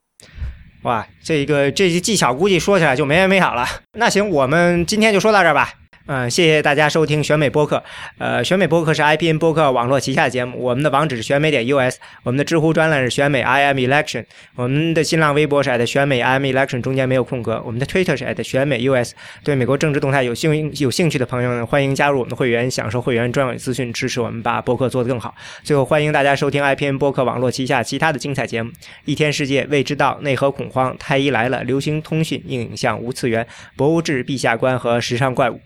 [0.83, 3.65] 哇，这个这些技巧估计说起来就没完没了了。
[3.93, 5.73] 那行，我们今天就说到这儿吧。
[6.07, 7.83] 嗯，谢谢大家收听选美播客。
[8.19, 10.61] 呃，选美播客是 IPN 播客网络旗下节目。
[10.61, 14.23] 我们的网址是选美点 US，我们的知乎专栏是选美 IM Election
[14.55, 17.59] 我们的新浪微博是 at 选美 IM Election 中间没有空格。
[17.65, 19.13] 我们的 Twitter 是 at 选美 US。
[19.43, 25.33] 对美国政治动态有兴有兴趣的朋友呢，欢迎加入我们的会员，享受会员专属资讯，支持我们把播客做得更好。
[25.63, 28.71] 最后，欢迎大家收听 IPN 播客网络旗下其他的精彩节目：
[29.05, 35.59] 一天世界、未知道、内核恐慌、太医来了、流行通讯、硬影像、无次元、博物志、陛下观和时尚怪物。